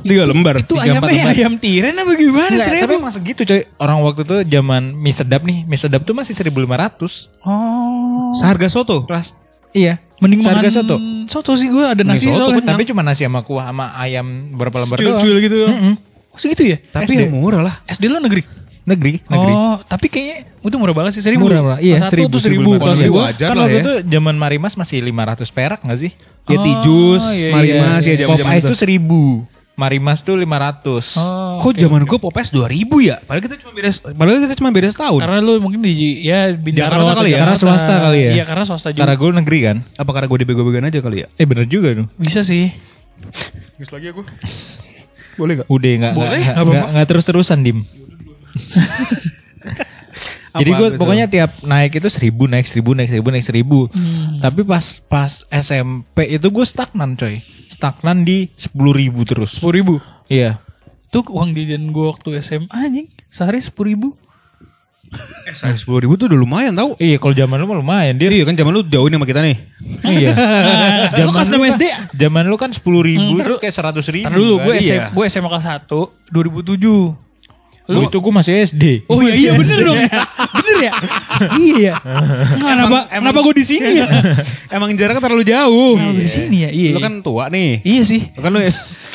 Tiga 0.01 0.25
lembar. 0.25 0.57
Itu 0.57 0.73
Tiga, 0.73 0.97
ayamnya 0.97 1.13
lembar. 1.13 1.29
ayam 1.31 1.53
tiren 1.55 1.93
apa 1.93 2.11
gimana 2.15 2.49
Enggak, 2.49 2.65
tapi 2.65 2.73
seribu? 2.81 2.93
emang 2.97 3.13
segitu 3.13 3.41
coy. 3.43 3.61
Orang 3.77 4.01
waktu 4.01 4.21
itu 4.23 4.35
zaman 4.49 4.97
mie 4.97 5.13
sedap 5.13 5.41
nih, 5.43 5.61
mie 5.63 5.77
sedap 5.77 6.01
tuh 6.03 6.11
masih 6.11 6.33
1500. 6.33 7.29
Oh. 7.39 7.82
Seharga 8.37 8.67
soto. 8.69 9.05
Kelas 9.05 9.37
Iya. 9.73 9.97
Mending 10.21 10.39
Seharga 10.45 10.69
makan 10.69 10.71
soto. 10.71 10.95
Soto 11.27 11.51
sih 11.57 11.67
gue 11.67 11.83
ada 11.83 11.99
nasi 12.05 12.29
soto, 12.29 12.53
soalnya. 12.53 12.77
tapi 12.77 12.85
cuma 12.87 13.01
nasi 13.01 13.25
sama 13.25 13.41
kuah 13.43 13.73
sama 13.73 13.91
ayam 13.97 14.53
berapa 14.55 14.77
lembar 14.85 14.97
doang. 15.01 15.19
Cuil-cuil 15.19 15.37
gitu. 15.43 15.57
Mm-mm. 15.67 15.93
Oh, 16.33 16.39
segitu 16.39 16.63
ya? 16.65 16.77
Tapi 16.79 17.13
SD. 17.13 17.27
yang 17.27 17.33
murah 17.35 17.61
lah. 17.65 17.75
SD 17.89 18.09
lo 18.09 18.21
negeri? 18.21 18.45
Negeri, 18.83 19.23
negeri. 19.31 19.53
Oh, 19.55 19.79
tapi 19.79 20.11
kayaknya 20.11 20.37
itu 20.59 20.75
murah 20.75 20.95
banget 20.95 21.11
sih 21.15 21.23
seribu. 21.23 21.47
Murah, 21.47 21.61
murah. 21.63 21.79
Iya, 21.79 22.03
satu 22.03 22.19
seribu, 22.19 22.35
tuh 22.35 22.41
seribu. 22.43 22.71
seribu, 22.75 22.95
seribu. 22.95 23.15
dua 23.15 23.23
wajar 23.31 23.47
kan 23.47 23.57
waktu 23.63 23.77
ya. 23.79 23.81
itu 23.81 23.93
zaman 24.11 24.35
Marimas 24.35 24.73
masih 24.75 24.97
500 25.01 25.55
perak 25.55 25.79
gak 25.87 25.99
sih? 25.99 26.11
Ya 26.51 26.57
Oh, 26.59 26.63
tijus, 26.67 27.23
iya, 27.31 27.49
marimas 27.55 28.01
iya. 28.03 28.13
ya 28.19 28.27
Pop 28.27 28.37
zaman-zaman 28.43 28.59
Ice 28.59 28.67
tuh 28.67 28.79
1000. 28.79 29.62
Marimas 29.73 30.21
tuh 30.21 30.37
500. 30.37 30.45
Oh, 31.17 31.57
Kok 31.57 31.65
oke, 31.65 31.81
zaman 31.81 32.01
oke. 32.03 32.09
gue 32.09 32.19
Popeyes 32.21 32.49
2000 32.51 32.69
ya? 33.01 33.17
Padahal 33.19 33.41
kita 33.41 33.57
cuma 33.57 33.71
beda 33.71 33.89
padahal 34.13 34.39
kita 34.41 34.55
cuma 34.55 34.69
beda 34.69 34.89
setahun. 34.89 35.17
Karena 35.17 35.39
lu 35.39 35.57
mungkin 35.57 35.81
di 35.81 35.91
ya 36.21 36.53
Bintaro 36.53 37.01
Jakarta 37.01 37.13
kali 37.17 37.29
ya? 37.33 37.39
Karena 37.41 37.57
swasta 37.57 37.93
kali 37.99 38.19
ya? 38.21 38.31
Iya, 38.37 38.43
karena 38.45 38.63
swasta 38.63 38.89
juga. 38.89 39.01
Karena 39.01 39.15
gue 39.17 39.29
negeri 39.33 39.59
kan. 39.63 39.77
apa 39.97 40.09
karena 40.13 40.27
gue 40.27 40.39
dibego-begoin 40.39 40.85
aja 40.85 40.99
kali 41.01 41.17
ya? 41.23 41.27
Eh 41.35 41.45
bener 41.45 41.65
juga 41.65 41.89
tuh. 41.93 42.05
Bisa 42.15 42.45
sih. 42.45 42.69
Terus 43.75 43.89
lagi 43.89 44.13
aku. 44.13 44.21
Boleh 45.33 45.53
gak? 45.57 45.67
Udah 45.67 45.91
nggak 45.97 46.13
Boleh, 46.13 46.29
nggak- 46.29 46.41
nggak 46.45 46.53
apa-apa. 46.53 46.69
nggak 46.77 46.89
nggak 46.93 47.07
terus-terusan 47.09 47.59
dim. 47.65 47.79
Jadi 50.53 50.69
gue 50.71 50.87
pokoknya 50.95 51.25
tiap 51.25 51.51
naik 51.61 51.97
itu 51.97 52.07
seribu 52.07 52.45
naik 52.45 52.65
seribu 52.65 52.93
naik 52.93 53.09
seribu 53.09 53.27
naik 53.29 53.41
seribu. 53.41 53.79
Hmm. 53.89 54.37
Tapi 54.37 54.61
pas 54.61 54.85
pas 55.01 55.31
SMP 55.49 56.29
itu 56.29 56.47
gue 56.47 56.61
stagnan 56.63 57.13
coy. 57.13 57.41
Stagnan 57.65 58.21
di 58.21 58.53
sepuluh 58.53 58.93
ribu 58.93 59.25
terus. 59.25 59.57
Sepuluh 59.57 59.75
ribu. 59.75 59.93
Iya. 60.27 60.61
Tuh 61.09 61.25
uang 61.25 61.53
jajan 61.53 61.89
gue 61.89 62.05
waktu 62.05 62.37
SMA 62.39 62.69
anjing. 62.69 63.09
Sehari 63.27 63.59
sepuluh 63.59 63.89
ribu. 63.91 64.09
Eh, 65.43 65.53
sehari 65.53 65.77
sepuluh 65.77 66.01
ribu 66.01 66.17
tuh 66.17 66.25
udah 66.25 66.39
lumayan 66.41 66.73
tau. 66.73 66.97
Iya, 66.97 67.21
kalau 67.21 67.37
zaman 67.37 67.61
lu 67.61 67.69
mah 67.69 67.77
lumayan 67.77 68.17
dia. 68.17 68.33
Iya 68.33 68.49
kan 68.49 68.57
zaman 68.57 68.73
lu 68.73 68.81
jauh 68.81 69.05
nih 69.05 69.17
sama 69.17 69.27
kita 69.29 69.45
nih. 69.45 69.57
iya. 70.17 70.31
Lu 71.21 71.29
kelas 71.29 71.49
lu 71.49 71.57
6 71.57 71.61
kan- 71.61 71.73
SD? 71.77 71.83
Zaman 72.17 72.43
lu 72.49 72.57
kan 72.57 72.73
sepuluh 72.73 73.05
ribu 73.05 73.37
Hmm, 73.37 73.45
tuh 73.45 73.57
kayak 73.61 73.73
seratus 73.73 74.09
ribu. 74.09 74.25
Ntar 74.25 74.33
dulu, 74.33 74.57
gue? 74.59 74.73
SM, 74.77 74.89
Iya. 74.89 75.05
gue 75.13 75.25
SMA 75.27 75.49
kelas 75.49 75.65
1 75.85 76.33
2007. 76.33 77.22
Lu 77.83 78.07
itu 78.07 78.15
gue 78.15 78.33
masih 78.33 78.53
SD. 78.63 78.83
Oh 79.11 79.19
iya, 79.19 79.35
iya 79.35 79.51
bener 79.59 79.79
dong. 79.83 79.99
bener 80.57 80.77
ya? 80.79 80.91
iya. 81.59 81.93
Kenapa 82.55 83.11
kenapa 83.11 83.39
gue 83.43 83.55
di 83.59 83.65
sini 83.67 83.89
ya? 83.99 84.07
Emang 84.75 84.95
jaraknya 84.95 85.19
terlalu 85.19 85.43
jauh. 85.43 85.99
Kenapa 85.99 86.15
di 86.15 86.31
sini 86.31 86.57
ya? 86.63 86.69
Iya. 86.71 86.91
Lu 86.95 86.99
kan 87.03 87.13
tua 87.19 87.51
nih. 87.51 87.83
Iya 87.83 88.01
sih. 88.07 88.21
Lu 88.35 88.39
kan 88.39 88.51
lu 88.55 88.61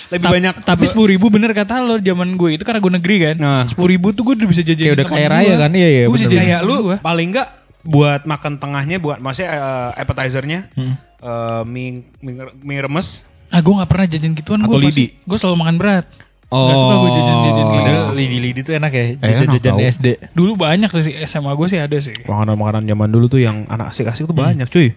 lebih 0.08 0.24
Ta- 0.24 0.32
banyak 0.32 0.54
Tapi 0.64 0.84
sepuluh 0.84 1.08
ribu 1.08 1.28
bener 1.32 1.52
kata 1.52 1.80
lo 1.80 1.96
zaman 1.96 2.36
gue 2.36 2.60
itu 2.60 2.64
karena 2.64 2.80
gue 2.84 2.92
negeri 3.00 3.16
kan. 3.24 3.36
Nah. 3.40 3.62
Sepuluh 3.64 3.96
ribu 3.96 4.12
tuh 4.12 4.28
gue 4.28 4.34
udah 4.36 4.48
bisa 4.48 4.60
jajan. 4.60 4.84
Kayak 4.84 4.96
udah 5.00 5.06
kaya 5.08 5.26
raya 5.32 5.54
kan? 5.56 5.70
Iya, 5.72 5.88
iya, 5.88 6.02
Gue 6.04 6.16
bisa 6.16 6.28
jajan 6.28 6.44
kayak 6.44 6.60
lu 6.64 6.74
paling 7.00 7.28
enggak 7.32 7.48
buat 7.88 8.28
makan 8.28 8.60
tengahnya 8.60 9.00
buat 9.00 9.16
maksudnya 9.16 9.48
eh, 9.54 10.02
appetizernya 10.02 10.68
Hmm. 10.76 10.92
eh, 11.24 11.62
mie, 11.64 12.04
mie, 12.20 12.52
mie 12.60 12.84
remes 12.84 13.24
Ah 13.48 13.64
gue 13.64 13.72
gak 13.72 13.88
pernah 13.88 14.04
jajan 14.04 14.36
gituan 14.36 14.60
Atau 14.60 14.76
gue 14.76 14.92
lidi? 14.92 15.16
Gue 15.24 15.40
selalu 15.40 15.56
makan 15.56 15.76
berat. 15.80 16.04
Gak 16.48 16.76
suka 16.80 16.94
gue 16.96 17.10
jajan-jajan 17.12 17.54
gitu. 17.60 17.72
Padahal 17.76 18.16
lidi-lidi 18.16 18.60
tuh 18.64 18.72
enak 18.80 18.92
ya, 18.92 19.04
Enak 19.20 19.20
jajan-jajan 19.20 19.74
tau. 19.76 19.84
SD. 19.84 20.06
Dulu 20.32 20.52
banyak 20.56 20.88
tuh 20.88 21.02
sih 21.04 21.14
SMA 21.28 21.52
gue 21.52 21.66
sih 21.68 21.78
ada 21.80 21.96
sih. 22.00 22.16
makanan-makanan 22.24 22.88
zaman 22.88 23.08
dulu 23.12 23.26
tuh 23.28 23.40
yang 23.44 23.68
anak 23.68 23.92
asik-asik 23.92 24.24
tuh 24.24 24.36
banyak 24.36 24.64
cuy 24.68 24.96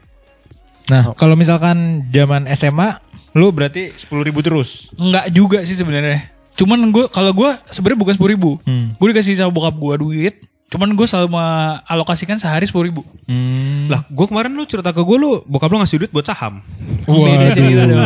Nah, 0.89 1.13
kalau 1.15 1.39
misalkan 1.39 2.09
zaman 2.11 2.51
SMA, 2.51 2.99
lu 3.31 3.55
berarti 3.55 3.95
sepuluh 3.95 4.27
ribu 4.27 4.43
terus. 4.43 4.91
Enggak 4.99 5.31
juga 5.31 5.63
sih 5.63 5.77
sebenarnya. 5.77 6.27
Cuman 6.57 6.91
gue 6.91 7.07
kalau 7.07 7.31
gue 7.31 7.47
sebenarnya 7.71 7.99
bukan 7.99 8.13
sepuluh 8.19 8.31
ribu. 8.35 8.51
Hmm. 8.67 8.91
Gue 8.99 9.15
dikasih 9.15 9.39
sama 9.39 9.55
bokap 9.55 9.79
gue 9.79 9.95
duit. 10.03 10.35
Cuman 10.71 10.95
gue 10.95 11.03
selalu 11.03 11.35
alokasikan 11.83 12.39
sehari 12.39 12.63
sepuluh 12.63 12.87
ribu. 12.87 13.01
Hmm. 13.27 13.91
lah 13.91 14.07
gue 14.07 14.23
kemarin 14.23 14.55
lu 14.55 14.63
cerita 14.63 14.89
ke 14.89 14.99
gue 14.99 15.17
lu 15.17 15.43
bokap 15.43 15.67
lu 15.67 15.77
ngasih 15.77 15.99
duit 15.99 16.11
buat 16.11 16.23
saham 16.23 16.63
dong. 17.03 17.99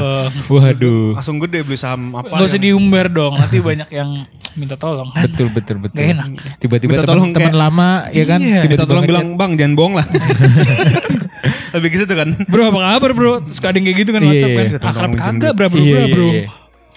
Waduh. 0.48 1.14
langsung 1.14 1.38
gede 1.38 1.62
beli 1.62 1.78
saham 1.78 2.14
apa 2.16 2.30
Gak 2.32 2.42
usah 2.42 2.58
yang- 2.58 2.66
diumbar 2.74 3.06
dong. 3.08 3.38
Nanti 3.38 3.62
banyak 3.62 3.90
yang 3.92 4.26
minta 4.56 4.76
tolong. 4.76 5.14
Betul 5.14 5.54
betul 5.54 5.78
betul. 5.78 5.94
Gak 5.96 6.10
enak. 6.18 6.28
Tiba-tiba 6.58 7.06
teman-teman 7.06 7.38
kayak- 7.38 7.54
lama 7.54 7.90
ya 8.10 8.26
kan. 8.26 8.40
Iya. 8.42 8.66
minta 8.66 8.82
tiba-tiba 8.82 8.90
tolong 8.90 9.06
bilang 9.06 9.28
bang 9.38 9.52
jangan 9.56 9.74
bohong 9.78 9.94
lah 9.96 10.06
lebih 11.76 11.90
ke 11.92 11.98
situ 12.02 12.14
kan 12.16 12.30
Bro 12.48 12.72
apa 12.72 12.80
kabar 12.98 13.12
bro? 13.14 13.34
Terus 13.44 13.60
ada 13.62 13.76
yang 13.76 13.86
kayak 13.86 13.98
gitu 14.02 14.10
kan 14.10 14.22
Iya, 14.24 14.30
WhatsApp 14.32 14.50
iya, 14.50 14.58
kan. 14.58 14.66
iya. 14.66 14.80
Akrab 14.82 15.10
minjem 15.12 15.26
kagak 15.38 15.54
bro 15.54 15.68
bro 15.70 16.06
bro. 16.10 16.28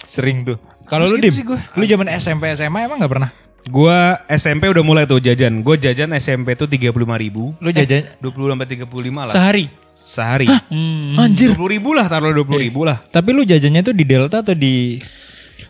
Sering 0.09 0.37
tuh. 0.47 0.57
Kalau 0.89 1.05
lu 1.05 1.21
gitu 1.21 1.45
dim, 1.45 1.61
lu 1.77 1.83
zaman 1.85 2.07
SMP 2.09 2.49
SMA 2.57 2.89
emang 2.89 2.97
nggak 2.97 3.13
pernah? 3.13 3.29
Gue 3.61 3.97
SMP 4.31 4.67
udah 4.67 4.81
mulai 4.81 5.03
tuh 5.03 5.19
jajan 5.19 5.59
gue 5.59 5.75
jajan 5.75 6.15
SMP 6.15 6.55
tuh 6.55 6.65
tiga 6.65 6.89
puluh 6.89 7.03
lima 7.03 7.17
ribu 7.17 7.51
Lu 7.57 7.69
jajan 7.69 8.07
dua 8.17 8.31
puluh 8.31 8.47
sampai 8.47 8.67
tiga 8.67 8.85
puluh 8.85 9.03
lima 9.05 9.27
lah 9.27 9.31
Sehari. 9.31 9.67
sehari 9.93 10.47
Hmm. 10.71 11.17
Anjir. 11.17 11.51
dua 11.51 11.59
puluh 11.59 11.71
ribu 11.73 11.91
lah 11.91 12.07
taruh 12.07 12.31
dua 12.31 12.43
puluh 12.43 12.61
ribu 12.61 12.81
lah 12.83 12.97
Tapi 13.01 13.29
lu 13.31 13.43
jajannya 13.43 13.81
tuh 13.81 13.91
di 13.91 14.03
Delta 14.03 14.39
atau 14.39 14.53
di 14.53 14.97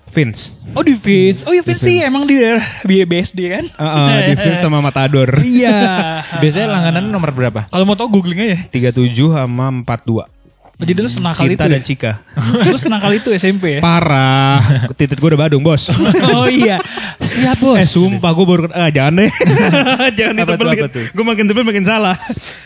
Vince 0.10 0.54
Oh 0.74 0.82
di 0.82 0.94
Vince. 0.94 1.46
Oh 1.46 1.54
iya 1.54 1.62
Vince 1.62 1.82
sih 1.82 1.98
emang 2.00 2.26
di 2.26 2.34
daerah 2.34 2.66
BSD 2.86 3.40
kan? 3.48 3.66
Heeh, 3.70 4.18
di 4.28 4.34
Vince 4.42 4.58
sama 4.60 4.80
Matador 4.80 5.30
Iya. 5.38 5.78
biasanya 6.42 6.68
langganan 6.70 7.10
nomor 7.10 7.30
berapa? 7.30 7.66
Kalau 7.68 7.86
mau 7.86 7.94
tau 7.94 8.06
googling 8.08 8.38
aja. 8.44 8.58
37 8.70 9.14
sama 9.30 9.70
42 9.82 9.86
Oh, 10.14 10.26
jadi 10.80 11.04
lu 11.04 11.12
senakal 11.12 11.44
Cinta 11.44 11.68
itu 11.68 11.72
dan 11.76 11.82
ya? 11.84 11.84
Cika. 11.84 12.12
Lu 12.72 12.80
senakal 12.80 13.12
itu 13.12 13.36
SMP 13.36 13.78
ya? 13.78 13.80
Parah. 13.84 14.88
Titit 14.96 15.20
gue 15.20 15.28
udah 15.28 15.36
badung 15.36 15.60
bos. 15.60 15.92
Oh 16.40 16.48
iya. 16.48 16.80
Siap 17.20 17.60
bos. 17.60 17.76
Eh 17.76 17.84
sumpah 17.84 18.32
gue 18.32 18.46
baru 18.48 18.62
Ah 18.72 18.88
jangan 18.88 19.20
deh. 19.20 19.32
Jangan 20.18 20.40
ditebelin? 20.40 20.88
Gue 21.12 21.26
makin 21.28 21.52
tebel 21.52 21.68
makin 21.68 21.84
salah. 21.84 22.16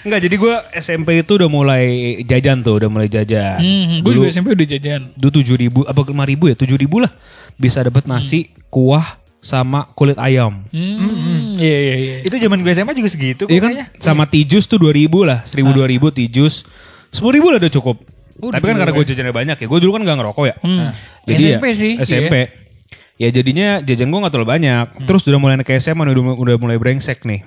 Enggak 0.06 0.30
jadi 0.30 0.36
gue 0.38 0.56
SMP 0.78 1.26
itu 1.26 1.42
udah 1.42 1.50
mulai 1.50 2.22
jajan 2.22 2.62
tuh 2.62 2.78
Udah 2.78 2.90
mulai 2.94 3.10
jajan. 3.10 3.58
Hmm, 3.58 4.06
gue 4.06 4.14
Dulu- 4.14 4.30
juga 4.30 4.30
SMP 4.30 4.54
udah 4.54 4.68
jajan. 4.70 5.02
Dulu 5.18 5.32
tujuh 5.42 5.56
ribu 5.58 5.82
Apa 5.82 6.06
lima 6.06 6.30
ribu 6.30 6.54
ya? 6.54 6.56
Tujuh 6.56 6.78
ribu 6.78 7.02
lah. 7.02 7.10
Bisa 7.58 7.82
dapet 7.82 8.06
nasi 8.06 8.54
Kuah 8.70 9.18
Sama 9.42 9.90
kulit 9.98 10.22
ayam. 10.22 10.70
Hmm, 10.70 11.58
iya 11.58 11.78
iya 11.82 11.96
iya. 11.98 12.16
Itu 12.22 12.38
zaman 12.38 12.62
gue 12.62 12.72
SMA 12.78 12.94
juga 12.94 13.10
segitu 13.10 13.50
Iya 13.50 13.60
kan? 13.60 13.72
Sama 13.98 14.30
tijus 14.30 14.70
tuh 14.70 14.78
dua 14.78 14.94
ribu 14.94 15.26
lah. 15.26 15.42
Seribu 15.50 15.74
dua 15.74 15.90
ribu 15.90 16.14
tijus 16.14 16.64
Sepuluh 17.14 17.34
ribu 17.38 17.48
lah 17.48 17.62
udah 17.62 17.72
cukup 17.72 18.02
Udah 18.36 18.58
Tapi 18.58 18.66
kan 18.66 18.76
karena 18.76 18.92
gue 18.92 19.06
jajannya 19.06 19.30
banyak 19.32 19.58
ya 19.62 19.68
Gue 19.70 19.80
dulu 19.80 19.94
kan 19.94 20.02
gak 20.04 20.18
ngerokok 20.18 20.46
ya 20.50 20.56
Hmm. 20.60 20.90
Jadi 21.24 21.44
SMP 21.54 21.64
ya, 21.64 21.76
sih. 21.78 21.94
SMP. 22.02 22.36
Ya 23.16 23.30
jadinya 23.30 23.80
jajan 23.80 24.10
gue 24.10 24.20
gak 24.20 24.34
terlalu 24.34 24.50
banyak. 24.52 24.86
Terus 25.06 25.22
udah 25.24 25.38
mulai 25.38 25.56
naik 25.56 25.70
ke 25.70 25.78
SMA 25.78 26.04
udah, 26.04 26.36
udah 26.36 26.56
mulai 26.58 26.76
brengsek 26.76 27.24
nih. 27.24 27.46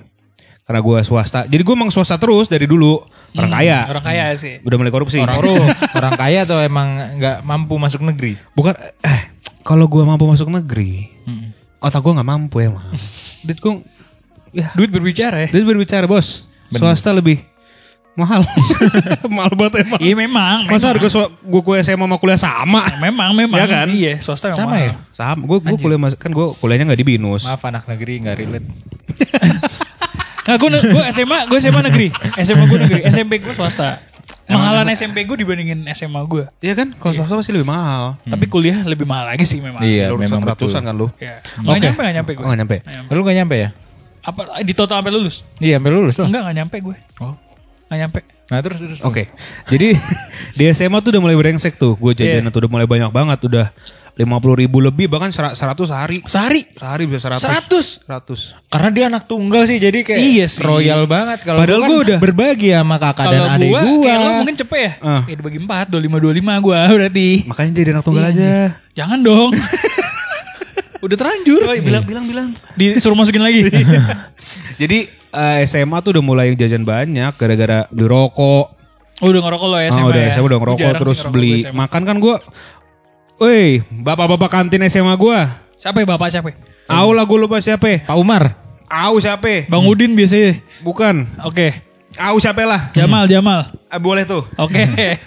Karena 0.63 0.79
gue 0.81 0.99
swasta. 0.99 1.45
Jadi 1.45 1.61
gue 1.61 1.75
emang 1.75 1.91
swasta 1.91 2.15
terus 2.15 2.47
dari 2.47 2.65
dulu. 2.65 2.99
Orang 3.35 3.51
kaya. 3.51 3.85
Orang 3.85 4.01
kaya 4.01 4.33
sih. 4.33 4.63
Udah 4.63 4.75
mulai 4.75 4.89
korupsi. 4.89 5.19
orang 5.19 5.37
orang 5.99 6.13
kaya 6.15 6.43
atau 6.43 6.57
emang 6.57 6.87
nggak 7.15 7.37
mampu 7.43 7.75
masuk 7.75 8.01
negeri? 8.01 8.35
Bukan 8.51 8.73
eh 8.99 9.21
kalau 9.61 9.85
gue 9.85 10.01
mampu 10.01 10.23
masuk 10.25 10.47
negeri, 10.47 11.11
Hmm. 11.23 11.51
otak 11.77 11.99
gue 11.99 12.15
nggak 12.15 12.25
mampu 12.25 12.63
emang. 12.63 12.83
Duit 13.45 13.59
gue 13.59 13.73
ya 14.51 14.71
Duit 14.73 14.89
berbicara 14.89 15.43
ya. 15.43 15.47
duit 15.47 15.63
berbicara 15.63 16.03
bos. 16.03 16.47
Bener. 16.67 16.79
Swasta 16.81 17.11
lebih 17.11 17.43
mahal. 18.17 18.41
mahal 19.37 19.53
banget 19.53 19.85
emang. 19.85 19.99
Iya 20.01 20.15
memang. 20.17 20.57
Masa 20.65 20.89
memang. 20.89 20.91
harga 20.97 21.07
swa- 21.13 21.31
gue 21.31 21.61
kuliah 21.61 21.83
SMA 21.85 22.03
sama 22.03 22.17
kuliah 22.17 22.39
sama? 22.41 22.81
Memang 22.97 23.37
memang. 23.37 23.57
Iya 23.61 23.67
kan? 23.69 23.87
Iya, 23.93 24.13
swasta 24.19 24.49
memang. 24.49 24.59
Sama 24.59 24.73
mahal. 24.73 24.83
ya? 24.83 24.93
Sama. 25.13 25.41
Gue 25.45 25.57
gue 25.61 25.69
Anjir. 25.77 25.83
kuliah 25.85 25.99
mas- 26.01 26.17
kan 26.17 26.33
gue 26.33 26.45
kuliahnya 26.57 26.85
nggak 26.89 26.99
di 26.99 27.07
binus. 27.07 27.45
Maaf 27.45 27.61
anak 27.63 27.85
negeri 27.85 28.25
nggak 28.25 28.35
relate. 28.35 28.67
Nah, 30.47 30.55
gue 30.55 30.71
gue 30.71 31.03
SMA, 31.11 31.51
gue 31.51 31.59
SMA 31.59 31.81
negeri. 31.83 32.07
SMA 32.39 32.71
gue 32.71 32.79
negeri. 32.79 33.01
SMP 33.03 33.43
gue 33.43 33.51
swasta. 33.51 33.99
Mahalan 34.47 34.87
SMP 34.95 35.27
gue 35.27 35.43
dibandingin 35.43 35.83
SMA 35.91 36.23
gue. 36.23 36.47
Iya 36.63 36.71
kan? 36.71 36.95
Kalau 36.95 37.11
swasta 37.11 37.35
pasti 37.35 37.51
lebih 37.51 37.67
mahal. 37.67 38.15
Tapi 38.23 38.47
kuliah 38.47 38.79
lebih 38.87 39.03
mahal 39.03 39.27
lagi 39.27 39.43
sih 39.43 39.59
memang. 39.59 39.83
Iya, 39.83 40.07
Lu 40.07 40.15
memang 40.15 40.39
ratusan 40.47 40.87
kan 40.87 40.95
lu? 40.95 41.11
Ya. 41.19 41.43
Oke. 41.43 41.67
Nggak 41.67 41.79
nyampe, 41.83 41.99
nggak 41.99 42.15
nyampe 42.15 42.31
gue. 42.31 42.43
Oh, 42.43 42.47
nggak 42.47 42.59
nyampe. 42.63 42.75
Lu 43.11 43.21
nggak 43.27 43.37
nyampe 43.43 43.55
ya? 43.59 43.69
Apa 44.23 44.63
di 44.63 44.71
total 44.71 45.03
sampai 45.03 45.11
lulus? 45.11 45.43
Iya, 45.59 45.83
sampai 45.83 45.91
lulus 45.91 46.15
loh. 46.15 46.27
Enggak, 46.31 46.41
nggak 46.47 46.55
nyampe 46.63 46.75
gue. 46.79 46.95
Oh. 47.19 47.35
Nggak 47.87 47.97
nyampe. 47.97 48.19
Nah 48.47 48.59
terus 48.59 48.79
terus. 48.79 48.99
Oke. 49.01 49.27
Jadi 49.67 49.95
di 50.57 50.63
SMA 50.69 50.99
tuh 50.99 51.11
udah 51.11 51.21
mulai 51.21 51.35
brengsek 51.35 51.75
tuh. 51.75 51.95
Gue 51.95 52.11
jajan 52.11 52.47
tuh 52.47 52.59
udah 52.61 52.71
mulai 52.71 52.85
banyak 52.85 53.09
banget. 53.09 53.39
Udah 53.41 53.67
50 54.17 54.25
ribu 54.57 54.81
lebih 54.81 55.05
bahkan 55.07 55.29
sera- 55.29 55.53
100 55.53 55.77
sehari. 55.85 56.25
Sehari. 56.25 56.65
Sehari 56.73 57.05
bisa 57.05 57.29
100. 57.29 57.37
Seratus. 57.37 57.87
100. 58.03 58.57
Karena 58.67 58.89
dia 58.89 59.05
anak 59.07 59.29
tunggal 59.29 59.63
sih, 59.63 59.77
jadi 59.77 60.01
kayak 60.01 60.17
Iya 60.17 60.45
sih. 60.49 60.65
royal 60.65 61.05
banget. 61.05 61.45
Kalau 61.45 61.61
Padahal 61.61 61.79
gua 61.79 61.87
kan 61.87 62.01
udah- 62.01 62.19
berbagi 62.19 62.73
sama 62.73 62.97
kakak 62.97 63.25
dan 63.25 63.37
Kalau 63.37 63.53
adik 63.53 63.69
gue, 63.69 63.77
gua. 63.79 64.01
kayak 64.01 64.17
lo 64.17 64.29
mungkin 64.41 64.55
cepet 64.57 64.79
ya? 64.79 64.91
Ah. 64.99 65.21
Ya 65.23 65.35
dibagi 65.37 65.59
empat, 65.61 65.85
dua 65.87 66.01
lima 66.01 66.17
dua 66.17 66.33
lima 66.33 66.53
gue 66.57 66.79
berarti. 66.89 67.29
Makanya 67.45 67.71
jadi 67.71 67.89
anak 67.93 68.03
tunggal 68.03 68.25
Iya. 68.25 68.31
aja. 68.33 68.51
Jangan 68.97 69.19
dong. 69.21 69.49
Udah 71.05 71.13
terlanjur. 71.15 71.61
bilang 71.77 72.03
bilang 72.03 72.25
bilang. 72.25 72.47
Disuruh 72.73 73.13
masukin 73.13 73.45
lagi. 73.45 73.69
Jadi 74.81 75.05
eh, 75.29 75.63
SMA 75.65 75.97
tuh 75.99 76.17
udah 76.17 76.23
mulai 76.23 76.47
jajan 76.53 76.83
banyak 76.83 77.33
gara-gara 77.33 77.87
beli 77.89 78.07
rokok. 78.07 78.65
Oh, 79.17 79.27
udah 79.27 79.41
ngerokok 79.41 79.67
lo 79.67 79.77
ya 79.77 79.89
SMA 79.89 80.03
Ah, 80.03 80.11
udah 80.13 80.21
ya? 80.21 80.31
SMA 80.31 80.45
udah 80.45 80.59
ngerokok 80.61 80.91
terus 80.95 81.17
ngerokok 81.19 81.33
beli 81.33 81.51
makan 81.67 82.01
kan 82.05 82.17
gua 82.17 82.37
Woi, 83.37 83.85
bapak-bapak 83.85 84.49
kantin 84.49 84.81
SMA 84.89 85.13
gua. 85.13 85.45
Siapa 85.77 86.01
ya 86.01 86.09
bapak 86.09 86.33
siapa? 86.33 86.49
ya? 86.49 86.57
Au 86.89 87.13
lah 87.13 87.29
gue 87.29 87.37
lupa 87.37 87.61
siapa. 87.61 88.01
Pak 88.01 88.17
Umar. 88.17 88.57
Au 88.89 89.13
siapa? 89.21 89.69
Bang 89.69 89.85
Udin 89.85 90.17
biasanya. 90.17 90.57
Bukan. 90.81 91.29
Oke. 91.45 91.69
Au 92.17 92.41
siapa 92.41 92.65
lah? 92.65 92.89
Jamal, 92.97 93.29
Jamal. 93.29 93.69
Ah, 93.93 94.01
boleh 94.01 94.25
tuh. 94.25 94.41
Oke. 94.57 94.81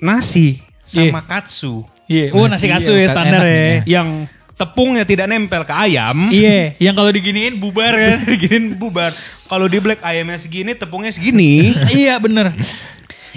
Nasi 0.00 0.62
Iya. 0.86 1.10
sama 1.10 1.20
katsu 1.26 1.82
Iya. 2.06 2.30
Oh, 2.30 2.46
nasi 2.46 2.70
Nasi 2.70 2.86
katsu 2.86 2.92
ya, 2.94 3.10
standar 3.10 3.42
ya. 3.42 3.50
ya. 3.50 4.00
yang 4.00 4.30
tepungnya 4.56 5.04
tidak 5.04 5.28
nempel 5.28 5.62
ke 5.68 5.72
ayam. 5.72 6.32
Iya, 6.32 6.74
yang 6.90 6.96
kalau 6.96 7.12
diginiin 7.12 7.60
bubar 7.60 7.92
kan. 7.92 8.24
Diginiin 8.32 8.80
bubar. 8.80 9.12
Kalau 9.46 9.70
di 9.70 9.78
black 9.78 10.02
ayamnya 10.02 10.40
segini, 10.40 10.74
tepungnya 10.74 11.12
segini. 11.14 11.70
iya, 11.96 12.18
bener. 12.18 12.56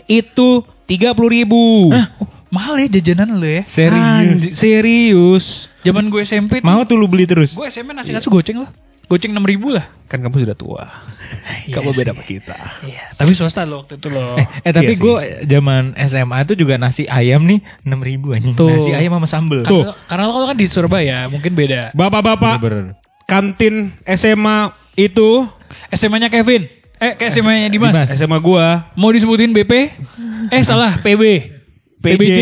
itu 0.10 0.66
tiga 0.90 1.14
puluh 1.14 1.30
ribu. 1.30 1.94
Hah, 1.94 2.10
oh, 2.18 2.28
mahal 2.50 2.82
ya 2.82 2.88
jajanan 2.90 3.38
lo 3.38 3.46
ya. 3.46 3.62
Serius. 3.68 4.58
serius. 4.58 5.46
Zaman 5.86 6.10
gue 6.10 6.26
SMP 6.26 6.64
tuh, 6.64 6.66
Mau 6.66 6.82
tuh 6.88 6.98
lu 6.98 7.06
beli 7.06 7.30
terus. 7.30 7.54
gue 7.54 7.68
SMP 7.70 7.94
nasi 7.94 8.16
katsu 8.16 8.34
goceng 8.34 8.66
loh. 8.66 8.72
Goceng 9.10 9.34
6 9.34 9.42
ribu 9.42 9.74
lah. 9.74 9.90
Kan 10.06 10.22
kamu 10.22 10.46
sudah 10.46 10.58
tua. 10.58 10.86
Iya 11.70 11.82
kamu 11.82 11.94
sih. 11.94 11.98
beda 12.02 12.12
sama 12.18 12.24
kita. 12.26 12.58
Iya, 12.82 13.04
tapi 13.14 13.32
swasta 13.38 13.62
lo 13.62 13.86
waktu 13.86 14.02
itu 14.02 14.10
loh. 14.10 14.42
Eh, 14.42 14.48
eh 14.66 14.74
tapi 14.74 14.90
Iya 14.90 14.98
sih. 14.98 15.02
gue 15.06 15.14
zaman 15.46 15.94
SMA 16.02 16.38
tuh 16.50 16.58
juga 16.58 16.82
nasi 16.82 17.06
ayam 17.06 17.46
nih 17.46 17.62
enam 17.86 18.02
ribu 18.02 18.34
anjing. 18.34 18.58
Tuh. 18.58 18.74
Nasi 18.74 18.90
ayam 18.90 19.14
sama 19.14 19.30
sambel. 19.30 19.62
Karena, 19.62 19.94
karena 20.10 20.24
lo 20.34 20.46
kan 20.50 20.58
di 20.58 20.66
Surabaya, 20.66 21.30
mungkin 21.30 21.54
beda. 21.54 21.94
Bapak-bapak 21.94 22.58
kantin 23.30 23.94
SMA 24.10 24.74
itu 24.98 25.46
SMA-nya 25.94 26.34
Kevin. 26.34 26.66
Eh, 26.98 27.14
kayak 27.16 27.32
SMA-nya 27.32 27.70
Dimas. 27.70 27.94
Dimas. 27.94 28.10
SMA 28.12 28.38
gua 28.42 28.90
Mau 28.98 29.14
disebutin 29.14 29.54
BP? 29.54 29.94
Eh, 30.50 30.62
salah, 30.66 30.98
PB. 31.00 31.22
PBJ. 32.02 32.40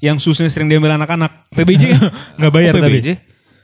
yang 0.00 0.16
susnya 0.16 0.48
sering 0.48 0.72
diambil 0.72 0.96
anak-anak. 0.96 1.52
PBJ 1.52 1.92
kan? 1.92 2.00
Nggak 2.40 2.52
bayar 2.54 2.72
Oh, 2.78 2.80
tapi. 2.80 3.20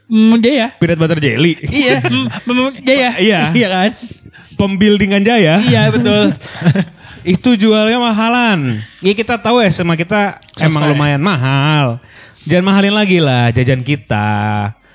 Hmm, 0.07 0.39
Jaya. 0.39 0.71
Peanut 0.79 0.99
butter 1.03 1.19
jelly. 1.19 1.59
Iya, 1.59 1.99
hmm, 2.07 2.79
Jaya. 2.87 3.11
Iya. 3.19 3.41
Iya 3.51 3.69
kan? 3.69 3.91
Pembuildingan 4.55 5.27
Jaya. 5.27 5.59
Iya 5.61 5.91
betul. 5.91 6.31
Itu 7.37 7.59
jualnya 7.59 7.99
mahalan. 7.99 8.87
Ya 9.03 9.13
kita 9.19 9.43
tahu 9.43 9.59
ya 9.59 9.71
sama 9.75 9.99
kita 9.99 10.39
emang 10.63 10.87
ya. 10.87 10.91
lumayan 10.95 11.23
mahal. 11.23 11.99
Jangan 12.47 12.65
mahalin 12.71 12.95
lagi 12.95 13.19
lah 13.19 13.51
jajan 13.51 13.83
kita. 13.83 14.29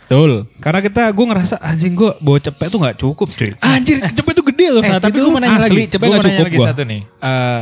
Betul. 0.07 0.47
Karena 0.63 0.79
kita 0.79 1.11
gue 1.11 1.25
ngerasa 1.27 1.55
anjing 1.59 1.91
gue 1.95 2.15
bawa 2.23 2.39
cepet 2.39 2.67
tuh 2.71 2.79
nggak 2.79 2.97
cukup 2.99 3.27
cuy. 3.35 3.51
Anjir, 3.59 3.99
cepet 3.99 4.31
tuh 4.31 4.47
gede 4.47 4.67
loh 4.71 4.83
Eh, 4.83 4.99
tapi 5.03 5.19
gue 5.19 5.27
mau 5.31 5.43
nanya 5.43 5.59
asli, 5.59 5.87
lagi. 5.87 5.91
cepet 5.91 6.07
nanya 6.07 6.23
cukup 6.23 6.47
lagi 6.47 6.57
gua. 6.59 6.67
satu 6.71 6.81
nih. 6.87 7.01
Eh, 7.03 7.61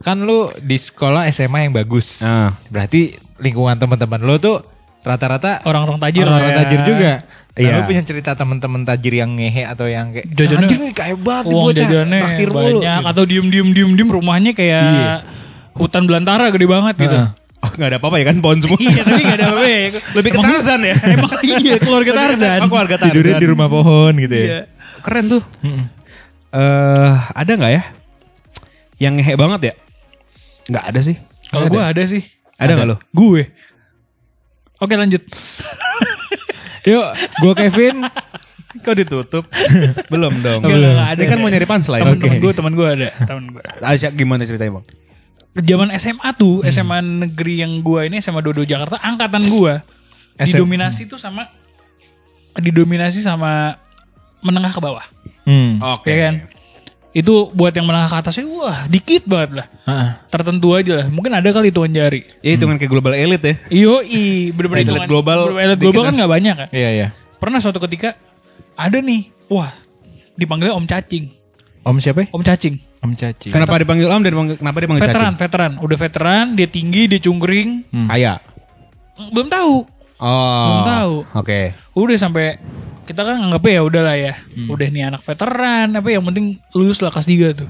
kan 0.00 0.16
lu 0.24 0.48
di 0.56 0.76
sekolah 0.80 1.28
SMA 1.28 1.68
yang 1.68 1.76
bagus. 1.76 2.24
Nah. 2.24 2.56
Berarti 2.72 3.20
lingkungan 3.36 3.76
teman-teman 3.76 4.20
lu 4.24 4.40
tuh 4.40 4.64
rata-rata 5.00 5.60
Orang-orang 5.62 5.98
tajir 5.98 6.24
orang-orang 6.24 6.50
ya. 6.50 6.58
tajir 6.60 6.80
juga. 6.84 7.12
Nah, 7.50 7.58
Iya. 7.58 7.72
lu 7.76 7.82
punya 7.84 8.02
cerita 8.02 8.30
teman-teman 8.32 8.82
tajir 8.82 9.12
yang 9.12 9.34
ngehe 9.34 9.64
atau 9.64 9.84
yang 9.84 10.12
kayak 10.12 10.26
Jajannya- 10.28 10.64
anjir 10.64 10.78
nih 10.80 10.92
kaya 10.92 11.14
banget 11.14 11.44
nih 11.44 11.52
Uang 11.52 11.64
bocah, 11.66 11.78
jajannya 11.82 12.20
mulu." 12.20 12.52
banyak 12.54 12.72
Gitu. 12.96 13.10
atau 13.10 13.22
diem 13.24 13.46
diem 13.48 13.68
diem 13.70 13.90
diem 13.92 14.08
rumahnya 14.08 14.52
kayak 14.52 14.80
Iya. 14.80 15.12
hutan 15.74 16.02
belantara 16.04 16.48
gede 16.48 16.64
banget 16.64 16.94
gitu. 16.96 17.16
Heeh. 17.16 17.28
Oh 17.60 17.68
nggak 17.68 17.88
ada 17.90 17.98
apa-apa 18.00 18.16
ya 18.16 18.24
kan 18.24 18.36
pohon 18.40 18.58
semua. 18.58 18.80
iya 18.80 19.02
tapi 19.02 19.20
gak 19.20 19.36
ada 19.36 19.44
apa-apa 19.46 19.64
ya. 19.66 19.78
Lebih 20.16 20.30
ke 20.30 20.40
Tarzan 20.40 20.80
ya. 20.80 20.94
Emang 20.96 21.32
iya 21.42 21.74
keluarga 21.76 22.12
Tarzan. 22.14 22.58
Oh, 22.58 22.68
keluarga 22.68 22.94
Tarzan. 22.96 23.12
Tidurnya 23.12 23.36
di 23.36 23.48
rumah 23.48 23.68
pohon 23.68 24.12
gitu 24.16 24.32
ya. 24.32 24.46
Iya. 24.46 24.60
Keren 25.00 25.24
tuh. 25.28 25.42
Eh 26.50 27.12
ada 27.30 27.52
nggak 27.52 27.72
ya? 27.72 27.82
Yang 28.98 29.12
ngehe 29.16 29.34
banget 29.34 29.60
ya? 29.62 29.74
Nggak 30.66 30.84
ada 30.86 31.00
sih. 31.02 31.16
Kalau 31.46 31.66
gue 31.66 31.82
ada 31.82 32.02
sih. 32.02 32.22
Ada 32.56 32.72
nggak 32.74 32.88
lo? 32.88 32.96
Gue. 33.10 33.48
Oke 34.80 34.96
lanjut. 34.96 35.22
Yuk, 36.90 37.08
gua 37.44 37.52
Kevin. 37.52 38.08
Kau 38.86 38.94
ditutup? 38.94 39.44
Belum 40.12 40.38
dong. 40.40 40.62
Enggak, 40.62 40.78
enggak, 40.78 40.92
enggak 40.94 41.10
ada. 41.10 41.20
Ini 41.20 41.26
kan 41.26 41.38
mau 41.42 41.50
nyari 41.50 41.66
punchline. 41.66 42.02
Temen-temen 42.06 42.36
Oke. 42.38 42.42
gue, 42.46 42.52
temen 42.54 42.72
gue 42.78 42.86
ada. 42.86 43.08
Temen 43.26 43.44
gue. 43.50 43.62
Asya 43.82 44.14
gimana 44.14 44.46
ceritanya 44.46 44.78
bang? 44.78 44.86
Zaman 45.58 45.90
SMA 45.98 46.28
tuh, 46.38 46.62
SMA 46.70 47.02
negeri 47.02 47.66
yang 47.66 47.82
gue 47.82 48.06
ini 48.06 48.22
SMA 48.22 48.38
Dodo 48.46 48.62
Jakarta, 48.62 49.02
angkatan 49.02 49.50
gue 49.50 49.82
SM. 50.38 50.62
didominasi 50.62 51.10
tuh 51.10 51.18
sama 51.18 51.50
didominasi 52.54 53.18
sama 53.26 53.74
menengah 54.46 54.70
ke 54.70 54.78
bawah. 54.78 55.02
Hmm. 55.42 55.82
Oke. 55.98 56.14
Ya 56.14 56.16
kan? 56.30 56.34
Itu 57.10 57.50
buat 57.50 57.74
yang 57.74 57.90
menengah 57.90 58.06
ke 58.06 58.16
atasnya 58.22 58.46
wah 58.46 58.86
dikit 58.86 59.26
banget 59.26 59.50
lah. 59.62 59.66
Heeh. 59.86 60.08
Tertentu 60.30 60.78
aja 60.78 60.92
lah. 61.02 61.06
Mungkin 61.10 61.34
ada 61.34 61.48
kali 61.50 61.74
hitungan 61.74 61.90
jari. 61.90 62.22
Ya 62.40 62.54
hitungan 62.54 62.78
kayak 62.78 62.90
global 62.90 63.18
elite 63.18 63.42
ya. 63.42 63.54
Iyo 63.66 63.94
i 64.00 64.54
bener-bener 64.54 64.86
Elit 64.86 64.88
hitungan- 64.94 65.10
global 65.10 65.38
bener-bener 65.50 65.66
elit 65.66 65.78
dikit 65.78 65.86
global 65.90 66.02
kan 66.06 66.14
nggak 66.14 66.30
banyak 66.30 66.54
kan. 66.54 66.68
Iya, 66.70 66.90
iya. 66.94 67.08
Pernah 67.42 67.58
suatu 67.58 67.82
ketika 67.82 68.14
ada 68.78 69.02
nih, 69.02 69.26
wah 69.50 69.74
dipanggilnya 70.38 70.78
Om 70.78 70.86
Cacing. 70.86 71.24
Om 71.82 71.96
siapa? 71.98 72.30
Om 72.30 72.42
Cacing. 72.46 72.76
Om 73.00 73.16
Caci. 73.16 73.48
Kenapa 73.48 73.80
dipanggil 73.80 74.12
om 74.12 74.20
dan 74.20 74.30
dipanggil- 74.30 74.60
kenapa 74.60 74.78
dipanggil 74.84 75.02
Veteran, 75.08 75.32
cacing? 75.32 75.40
veteran. 75.40 75.72
Udah 75.80 75.96
veteran, 75.96 76.44
dia 76.52 76.68
tinggi, 76.68 77.08
dia 77.08 77.16
cungkring. 77.16 77.88
Hmm. 77.88 78.08
Kaya. 78.12 78.44
Belum 79.32 79.48
tahu. 79.48 79.88
Oh. 80.20 80.64
Belum 80.68 80.84
tahu. 80.84 81.14
Oke. 81.40 81.60
Udah 81.96 82.16
sampai 82.20 82.60
kita 83.10 83.26
kan 83.26 83.42
nganggep 83.42 83.64
ya 83.66 83.80
udahlah 83.82 84.14
ya. 84.14 84.38
Udah 84.70 84.86
nih 84.86 85.10
anak 85.10 85.18
veteran, 85.26 85.98
apa 85.98 86.08
yang 86.14 86.22
penting 86.22 86.62
lulus 86.78 87.02
lah 87.02 87.10
kelas 87.10 87.26
3 87.26 87.58
tuh. 87.58 87.68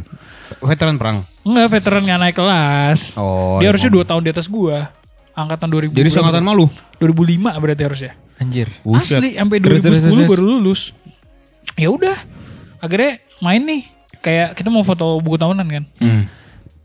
Veteran 0.61 1.01
perang. 1.01 1.25
Enggak, 1.49 1.81
veteran 1.81 2.05
nggak 2.05 2.21
naik 2.21 2.37
kelas. 2.37 3.17
Oh. 3.17 3.57
dia 3.57 3.73
harusnya. 3.73 3.89
2 3.89 4.05
tahun 4.05 4.23
di 4.29 4.31
atas 4.37 4.53
gua. 4.53 4.93
Angkatan 5.33 5.73
2000. 5.73 5.97
Jadi 5.97 6.11
seangkatan 6.13 6.45
malu. 6.45 6.69
2005 7.01 7.57
berarti 7.57 7.83
harusnya. 7.89 8.13
Anjir. 8.37 8.69
Asli 8.85 9.41
sampai 9.41 9.57
2010 9.65 9.65
Terus, 9.65 9.81
terus, 9.81 9.99
terus, 10.05 10.17
terus. 10.21 10.29
baru 10.29 10.45
lulus. 10.45 10.81
Ya 11.81 11.89
udah. 11.89 12.17
Akhirnya 12.85 13.25
main 13.41 13.65
nih. 13.65 13.83
Kayak 14.21 14.53
kita 14.61 14.69
mau 14.69 14.85
foto 14.85 15.17
buku 15.25 15.41
tahunan 15.41 15.67
kan. 15.73 15.85
Hmm. 15.97 16.29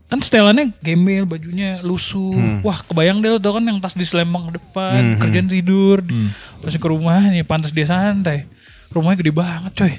Kan 0.06 0.22
setelannya 0.22 0.70
gembel, 0.78 1.26
bajunya 1.26 1.82
lusuh. 1.82 2.34
Hmm. 2.38 2.62
Wah, 2.62 2.78
kebayang 2.78 3.26
deh 3.26 3.42
tau 3.42 3.58
kan 3.58 3.66
yang 3.66 3.82
tas 3.82 3.98
di 3.98 4.06
selembang 4.06 4.54
depan, 4.54 5.18
Hmm, 5.18 5.18
kerjaan 5.18 5.50
tidur. 5.50 5.98
Hmm. 5.98 6.30
Terus 6.62 6.78
ke 6.78 6.86
rumahnya 6.86 7.42
pantas 7.42 7.74
dia 7.74 7.90
santai. 7.90 8.46
Rumahnya 8.94 9.18
gede 9.18 9.32
banget, 9.34 9.72
coy. 9.74 9.92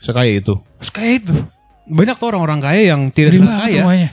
Sekaya 0.00 0.32
itu. 0.32 0.56
Terus 0.80 0.90
kayak 0.90 1.12
itu. 1.22 1.36
Banyak 1.84 2.16
tuh 2.16 2.32
orang-orang 2.32 2.64
kaya 2.64 2.96
yang 2.96 3.12
tidak 3.12 3.36
Gede 3.36 3.44
kaya. 3.44 3.80
rumahnya. 3.84 4.10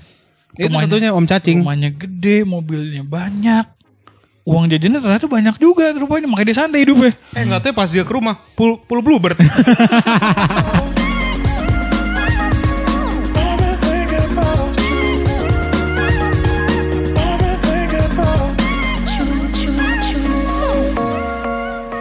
Itu 0.60 0.75
satunya 0.75 1.10
Om 1.15 1.25
Cacing. 1.25 1.58
Rumahnya 1.63 1.89
gede, 1.95 2.38
mobilnya 2.43 3.08
banyak. 3.08 3.65
Uang 4.43 4.65
jajannya 4.67 4.99
ternyata 4.99 5.30
banyak 5.30 5.56
juga 5.56 5.93
rupanya, 5.93 6.25
makanya 6.25 6.47
dia 6.52 6.58
santai 6.58 6.82
hidupnya. 6.84 7.13
Eh 7.38 7.45
nggak 7.45 7.69
tahu 7.69 7.73
pas 7.78 7.88
dia 7.88 8.02
ke 8.04 8.12
rumah 8.12 8.43
full 8.58 8.82
full 8.89 8.99
bluebird. 9.06 9.38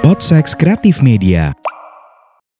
Podsex 0.08 0.56
Kreatif 0.56 1.04
Media. 1.04 1.52